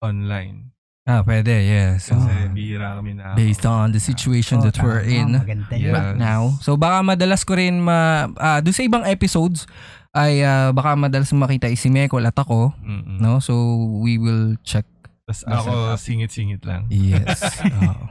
online. 0.04 0.76
Ah, 1.08 1.24
pwede. 1.24 1.56
Yes. 1.56 2.12
Kasi 2.12 2.20
Oh. 2.20 2.52
bihira 2.52 3.00
kami 3.00 3.16
na 3.16 3.32
based 3.32 3.64
on 3.64 3.96
the 3.96 4.02
situation 4.02 4.60
that 4.60 4.76
Oo, 4.76 4.84
we're 4.84 5.08
in 5.08 5.40
Yeah. 5.40 5.72
yun. 5.72 5.96
right 5.96 6.20
now. 6.20 6.52
So 6.60 6.76
baka 6.76 7.00
madalas 7.00 7.48
ko 7.48 7.56
rin 7.56 7.80
ma 7.80 8.28
ah, 8.36 8.60
doon 8.60 8.76
sa 8.76 8.84
ibang 8.84 9.08
episodes 9.08 9.72
ay 10.12 10.44
ah, 10.44 10.76
baka 10.76 11.00
madalas 11.00 11.32
makita 11.32 11.72
si 11.72 11.88
Mekol 11.88 12.28
at 12.28 12.36
ako, 12.36 12.76
Mm-mm. 12.84 13.24
no? 13.24 13.40
So 13.40 13.56
we 14.04 14.20
will 14.20 14.60
check. 14.68 14.84
Tapos 15.28 15.44
ako 15.44 15.72
singit-singit 16.00 16.64
lang. 16.64 16.88
Yes. 16.88 17.44
Oo. 17.84 18.08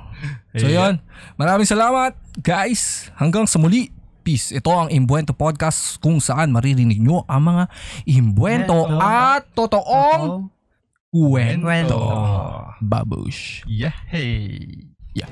so. 0.52 0.68
'yon. 0.68 1.00
Maraming 1.40 1.64
salamat, 1.64 2.12
guys. 2.44 3.08
Hanggang 3.16 3.48
sa 3.48 3.56
muli. 3.56 3.88
Peace. 4.20 4.52
Ito 4.52 4.68
ang 4.68 4.90
Imbuento 4.90 5.32
Podcast 5.32 5.96
kung 6.02 6.18
saan 6.18 6.50
maririnig 6.50 6.98
nyo 6.98 7.22
ang 7.30 7.46
mga 7.46 7.64
imbuento 8.10 8.74
Imbuento. 8.84 8.98
at 8.98 9.46
totoong 9.54 10.22
Oo. 10.26 10.50
kwento. 11.14 11.62
Kwento. 11.62 11.98
Babush. 12.82 13.62
Yeah. 13.64 13.94
Hey. 14.10 14.82
Yeah. 15.14 15.30